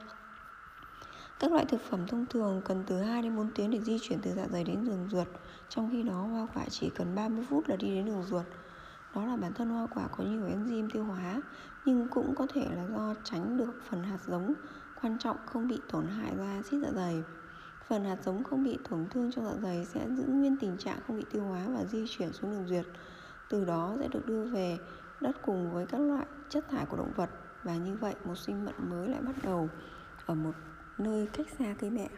Các 1.39 1.51
loại 1.51 1.65
thực 1.65 1.81
phẩm 1.81 2.07
thông 2.07 2.25
thường 2.25 2.61
cần 2.65 2.83
từ 2.87 3.01
2 3.01 3.21
đến 3.21 3.35
4 3.35 3.51
tiếng 3.51 3.71
để 3.71 3.79
di 3.79 3.99
chuyển 4.01 4.19
từ 4.21 4.31
dạ 4.35 4.47
dày 4.47 4.63
đến 4.63 4.85
đường 4.85 5.07
ruột, 5.11 5.27
Trong 5.69 5.89
khi 5.91 6.03
đó 6.03 6.21
hoa 6.21 6.47
quả 6.53 6.63
chỉ 6.69 6.89
cần 6.95 7.15
30 7.15 7.45
phút 7.49 7.69
là 7.69 7.75
đi 7.75 7.95
đến 7.95 8.05
đường 8.05 8.23
ruột. 8.23 8.45
Đó 9.15 9.25
là 9.25 9.37
bản 9.37 9.53
thân 9.53 9.69
hoa 9.69 9.87
quả 9.87 10.07
có 10.17 10.23
nhiều 10.23 10.41
enzyme 10.41 10.89
tiêu 10.93 11.03
hóa, 11.03 11.41
Nhưng 11.85 12.07
cũng 12.07 12.35
có 12.35 12.47
thể 12.53 12.67
là 12.75 12.87
do 12.87 13.13
tránh 13.23 13.57
được 13.57 13.81
phần 13.89 14.03
hạt 14.03 14.19
giống 14.27 14.53
quan 15.01 15.17
trọng 15.19 15.37
không 15.45 15.67
bị 15.67 15.79
tổn 15.91 16.07
hại 16.07 16.33
do 16.37 16.43
axit 16.43 16.81
dạ 16.83 16.89
dày. 16.95 17.23
Phần 17.87 18.05
hạt 18.05 18.17
giống 18.23 18.43
không 18.43 18.63
bị 18.63 18.77
tổn 18.89 19.05
thương 19.09 19.31
trong 19.31 19.45
dạ 19.45 19.53
dày 19.61 19.85
sẽ 19.85 20.07
giữ 20.09 20.23
nguyên 20.27 20.57
tình 20.57 20.77
trạng 20.77 20.99
không 21.07 21.17
bị 21.17 21.25
tiêu 21.31 21.43
hóa 21.43 21.65
và 21.67 21.85
di 21.85 22.05
chuyển 22.09 22.33
xuống 22.33 22.51
đường 22.51 22.67
ruột, 22.67 22.85
Từ 23.49 23.65
đó 23.65 23.95
sẽ 23.99 24.07
được 24.07 24.25
đưa 24.25 24.43
về 24.43 24.77
đất 25.21 25.35
cùng 25.45 25.73
với 25.73 25.85
các 25.85 26.01
loại 26.01 26.25
chất 26.49 26.65
thải 26.69 26.85
của 26.85 26.97
động 26.97 27.13
vật, 27.15 27.29
Và 27.63 27.75
như 27.75 27.95
vậy 27.95 28.15
một 28.25 28.35
sinh 28.35 28.65
mệnh 28.65 28.89
mới 28.89 29.07
lại 29.07 29.21
bắt 29.21 29.35
đầu 29.43 29.69
ở 30.25 30.35
một 30.35 30.55
nơi 30.97 31.27
cách 31.33 31.47
xa 31.59 31.75
cây 31.79 31.89
mẹ. 31.89 32.09